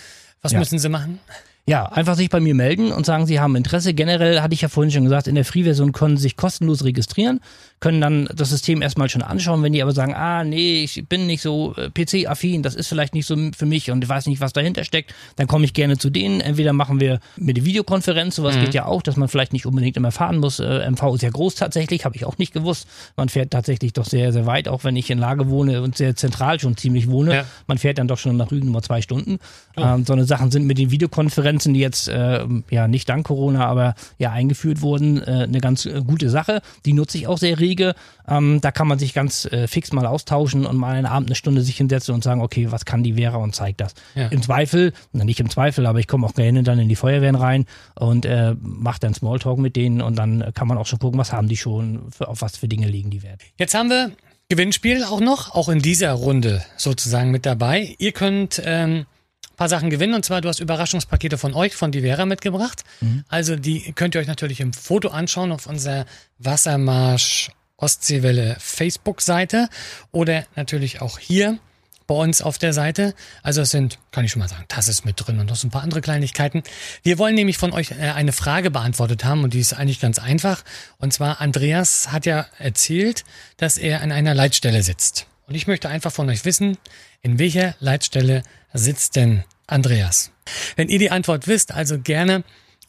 Was 0.41 0.51
Ja. 0.51 0.59
müssen 0.59 0.79
sie 0.79 0.89
machen? 0.89 1.19
Ja, 1.65 1.85
einfach 1.85 2.15
sich 2.15 2.29
bei 2.29 2.41
mir 2.41 2.55
melden 2.55 2.91
und 2.91 3.05
sagen, 3.05 3.25
Sie 3.25 3.39
haben 3.39 3.55
Interesse. 3.55 3.93
Generell 3.93 4.41
hatte 4.41 4.53
ich 4.53 4.61
ja 4.61 4.67
vorhin 4.67 4.91
schon 4.91 5.03
gesagt, 5.03 5.27
in 5.27 5.35
der 5.35 5.45
Free-Version 5.45 5.93
können 5.93 6.17
Sie 6.17 6.23
sich 6.23 6.35
kostenlos 6.35 6.83
registrieren, 6.83 7.39
können 7.83 7.99
dann 7.99 8.29
das 8.33 8.49
System 8.49 8.81
erstmal 8.81 9.09
schon 9.09 9.23
anschauen. 9.23 9.61
Wenn 9.61 9.73
die 9.73 9.83
aber 9.83 9.91
sagen, 9.91 10.13
ah, 10.15 10.45
nee, 10.45 10.85
ich 10.85 11.03
bin 11.09 11.27
nicht 11.27 11.41
so 11.41 11.75
äh, 11.75 11.89
PC-affin, 11.89 12.63
das 12.63 12.75
ist 12.75 12.87
vielleicht 12.87 13.13
nicht 13.13 13.25
so 13.25 13.35
für 13.53 13.65
mich 13.65 13.91
und 13.91 14.01
ich 14.01 14.09
weiß 14.09 14.27
nicht, 14.27 14.39
was 14.39 14.53
dahinter 14.53 14.85
steckt, 14.85 15.13
dann 15.35 15.47
komme 15.47 15.65
ich 15.65 15.73
gerne 15.73 15.97
zu 15.97 16.09
denen. 16.09 16.39
Entweder 16.39 16.71
machen 16.71 17.01
wir 17.01 17.19
mit 17.35 17.57
der 17.57 17.65
Videokonferenz, 17.65 18.37
sowas 18.37 18.57
geht 18.57 18.73
ja 18.73 18.85
auch, 18.85 19.01
dass 19.01 19.17
man 19.17 19.27
vielleicht 19.27 19.51
nicht 19.51 19.65
unbedingt 19.65 19.97
immer 19.97 20.13
fahren 20.13 20.37
muss. 20.37 20.61
Äh, 20.61 20.89
MV 20.89 21.15
ist 21.15 21.23
ja 21.23 21.29
groß 21.29 21.55
tatsächlich, 21.55 22.05
habe 22.05 22.15
ich 22.15 22.23
auch 22.23 22.37
nicht 22.37 22.53
gewusst. 22.53 22.87
Man 23.17 23.27
fährt 23.27 23.51
tatsächlich 23.51 23.91
doch 23.91 24.05
sehr, 24.05 24.31
sehr 24.31 24.45
weit, 24.45 24.69
auch 24.69 24.85
wenn 24.85 24.95
ich 24.95 25.09
in 25.09 25.17
Lage 25.17 25.49
wohne 25.49 25.81
und 25.81 25.97
sehr 25.97 26.15
zentral 26.15 26.61
schon 26.61 26.77
ziemlich 26.77 27.09
wohne. 27.09 27.35
Ja. 27.35 27.45
Man 27.67 27.79
fährt 27.79 27.97
dann 27.97 28.07
doch 28.07 28.17
schon 28.17 28.37
nach 28.37 28.49
Rügen 28.49 28.71
nur 28.71 28.81
zwei 28.81 29.01
Stunden. 29.01 29.39
Ähm, 29.75 30.05
so 30.05 30.13
eine 30.13 30.23
Sachen 30.23 30.51
sind 30.51 30.65
mit 30.67 30.77
den 30.77 30.89
Videokonferenzen, 30.89 31.73
die 31.73 31.81
jetzt 31.81 32.07
äh, 32.07 32.45
ja 32.69 32.87
nicht 32.87 33.09
dank 33.09 33.27
Corona, 33.27 33.65
aber 33.65 33.95
ja 34.19 34.31
eingeführt 34.31 34.79
wurden, 34.79 35.21
äh, 35.21 35.47
eine 35.49 35.59
ganz 35.59 35.85
äh, 35.85 36.01
gute 36.01 36.29
Sache. 36.29 36.61
Die 36.85 36.93
nutze 36.93 37.17
ich 37.17 37.27
auch 37.27 37.37
sehr 37.37 37.59
rege. 37.73 37.95
Ähm, 38.27 38.61
da 38.61 38.71
kann 38.71 38.87
man 38.87 38.99
sich 38.99 39.13
ganz 39.13 39.45
äh, 39.45 39.67
fix 39.67 39.91
mal 39.91 40.05
austauschen 40.05 40.65
und 40.65 40.77
mal 40.77 40.95
einen 40.95 41.05
Abend 41.05 41.29
eine 41.29 41.35
Stunde 41.35 41.61
sich 41.61 41.77
hinsetzen 41.77 42.13
und 42.13 42.23
sagen, 42.23 42.41
okay, 42.41 42.71
was 42.71 42.85
kann 42.85 43.03
die 43.03 43.13
Vera 43.13 43.37
und 43.37 43.55
zeigt 43.55 43.81
das. 43.81 43.93
Ja. 44.15 44.27
Im 44.27 44.41
Zweifel, 44.41 44.93
na 45.11 45.23
nicht 45.23 45.39
im 45.39 45.49
Zweifel, 45.49 45.85
aber 45.85 45.99
ich 45.99 46.07
komme 46.07 46.27
auch 46.27 46.33
gerne 46.33 46.63
dann 46.63 46.79
in 46.79 46.89
die 46.89 46.95
Feuerwehren 46.95 47.35
rein 47.35 47.65
und 47.95 48.25
äh, 48.25 48.55
mache 48.59 48.99
dann 48.99 49.13
Smalltalk 49.13 49.57
mit 49.57 49.75
denen 49.75 50.01
und 50.01 50.15
dann 50.15 50.51
kann 50.53 50.67
man 50.67 50.77
auch 50.77 50.85
schon 50.85 50.99
gucken, 50.99 51.19
was 51.19 51.33
haben 51.33 51.47
die 51.47 51.57
schon, 51.57 52.11
für, 52.11 52.27
auf 52.27 52.41
was 52.41 52.57
für 52.57 52.67
Dinge 52.67 52.87
liegen 52.87 53.09
die 53.09 53.23
Wert. 53.23 53.41
Jetzt 53.57 53.73
haben 53.73 53.89
wir 53.89 54.11
Gewinnspiel 54.49 55.03
auch 55.03 55.19
noch, 55.19 55.55
auch 55.55 55.69
in 55.69 55.79
dieser 55.79 56.11
Runde 56.11 56.63
sozusagen 56.77 57.31
mit 57.31 57.45
dabei. 57.45 57.95
Ihr 57.97 58.11
könnt 58.11 58.61
ähm, 58.63 59.05
ein 59.53 59.55
paar 59.57 59.69
Sachen 59.69 59.89
gewinnen 59.89 60.13
und 60.13 60.25
zwar 60.25 60.41
du 60.41 60.49
hast 60.49 60.59
Überraschungspakete 60.59 61.37
von 61.37 61.53
euch, 61.53 61.75
von 61.75 61.91
die 61.91 62.01
Vera 62.01 62.25
mitgebracht. 62.25 62.83
Also 63.27 63.55
die 63.55 63.91
könnt 63.93 64.15
ihr 64.15 64.21
euch 64.21 64.27
natürlich 64.27 64.59
im 64.59 64.73
Foto 64.73 65.09
anschauen 65.09 65.51
auf 65.51 65.67
unserer 65.67 66.05
Wassermarsch 66.39 67.51
Ostseewelle 67.77 68.55
Facebook-Seite 68.59 69.69
oder 70.11 70.45
natürlich 70.55 71.01
auch 71.01 71.19
hier 71.19 71.59
bei 72.07 72.15
uns 72.15 72.41
auf 72.41 72.57
der 72.57 72.73
Seite. 72.73 73.13
Also 73.41 73.61
es 73.61 73.71
sind, 73.71 73.97
kann 74.11 74.25
ich 74.25 74.31
schon 74.31 74.41
mal 74.41 74.49
sagen, 74.49 74.65
Tasse 74.67 74.91
ist 74.91 75.05
mit 75.05 75.15
drin 75.17 75.39
und 75.39 75.47
noch 75.47 75.55
so 75.55 75.67
ein 75.67 75.71
paar 75.71 75.83
andere 75.83 76.01
Kleinigkeiten. 76.01 76.63
Wir 77.01 77.17
wollen 77.17 77.35
nämlich 77.35 77.57
von 77.57 77.71
euch 77.71 77.91
äh, 77.91 78.11
eine 78.11 78.31
Frage 78.31 78.71
beantwortet 78.71 79.23
haben 79.23 79.43
und 79.43 79.53
die 79.53 79.59
ist 79.59 79.73
eigentlich 79.73 79.99
ganz 79.99 80.19
einfach. 80.19 80.63
Und 80.97 81.13
zwar, 81.13 81.41
Andreas 81.41 82.11
hat 82.11 82.25
ja 82.25 82.45
erzählt, 82.59 83.23
dass 83.57 83.77
er 83.77 84.01
an 84.01 84.11
einer 84.11 84.33
Leitstelle 84.33 84.83
sitzt. 84.83 85.27
Und 85.47 85.55
ich 85.55 85.67
möchte 85.67 85.89
einfach 85.89 86.11
von 86.11 86.29
euch 86.29 86.45
wissen, 86.45 86.77
in 87.21 87.39
welcher 87.39 87.75
Leitstelle 87.79 88.43
sitzt 88.73 89.15
denn 89.15 89.43
Andreas? 89.67 90.31
Wenn 90.75 90.89
ihr 90.89 90.99
die 90.99 91.11
Antwort 91.11 91.47
wisst, 91.47 91.71
also 91.71 91.99
gerne 91.99 92.43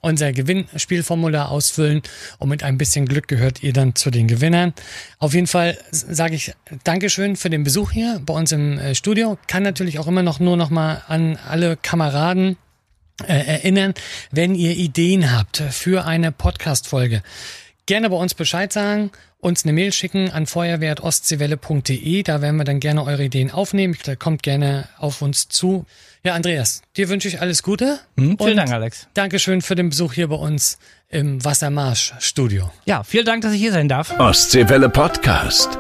unser 0.05 0.33
Gewinnspielformular 0.33 1.51
ausfüllen 1.51 2.03
und 2.39 2.49
mit 2.49 2.63
ein 2.63 2.79
bisschen 2.79 3.07
Glück 3.07 3.29
gehört 3.29 3.63
ihr 3.63 3.73
dann 3.73 3.95
zu 3.95 4.11
den 4.11 4.29
Gewinnern. 4.29 4.75
Auf 5.19 5.35
jeden 5.35 5.47
Fall 5.47 5.79
sage 5.91 6.35
ich 6.37 6.53
Dankeschön 6.85 7.37
für 7.37 7.51
den 7.51 7.65
Besuch 7.65 7.93
hier 7.93 8.21
bei 8.25 8.35
uns 8.35 8.53
im 8.53 8.79
äh, 8.79 8.95
Studio. 8.95 9.39
Kann 9.47 9.63
natürlich 9.63 9.99
auch 9.99 10.07
immer 10.07 10.23
noch 10.23 10.41
nur 10.41 10.57
noch 10.57 10.71
mal 10.71 11.03
an 11.09 11.39
alle 11.49 11.77
Kameraden 11.77 12.57
äh, 13.23 13.33
erinnern, 13.33 13.95
wenn 14.31 14.55
ihr 14.55 14.77
Ideen 14.77 15.33
habt 15.33 15.59
für 15.71 16.05
eine 16.05 16.33
Podcast-Folge. 16.33 17.23
Gerne 17.87 18.09
bei 18.09 18.17
uns 18.17 18.35
Bescheid 18.35 18.73
sagen, 18.73 19.11
uns 19.41 19.65
eine 19.65 19.75
Mail 19.75 19.93
schicken 19.93 20.31
an 20.31 20.47
feuerwehr.ostseewelle.de. 20.47 22.23
Da 22.23 22.41
werden 22.41 22.57
wir 22.57 22.65
dann 22.65 22.81
gerne 22.81 23.05
eure 23.05 23.25
Ideen 23.25 23.51
aufnehmen. 23.51 23.97
Da 24.05 24.17
kommt 24.17 24.43
gerne 24.43 24.89
auf 24.97 25.21
uns 25.21 25.49
zu. 25.49 25.85
Ja, 26.23 26.33
Andreas, 26.33 26.81
dir 26.97 27.11
wünsche 27.11 27.29
ich 27.29 27.43
alles 27.43 27.63
Gute. 27.63 28.01
Hm, 28.17 28.39
vielen 28.39 28.51
Und 28.51 28.57
Dank, 28.57 28.73
Alex. 28.73 29.07
Dankeschön 29.13 29.61
für 29.61 29.75
den 29.75 29.91
Besuch 29.91 30.15
hier 30.15 30.29
bei 30.29 30.37
uns 30.37 30.79
im 31.11 31.45
Wassermarsch-Studio. 31.45 32.71
Ja, 32.87 33.03
vielen 33.05 33.27
Dank, 33.27 33.43
dass 33.43 33.53
ich 33.53 33.61
hier 33.61 33.73
sein 33.73 33.89
darf. 33.89 34.19
Ostseewelle 34.19 34.89
Podcast. 34.89 35.79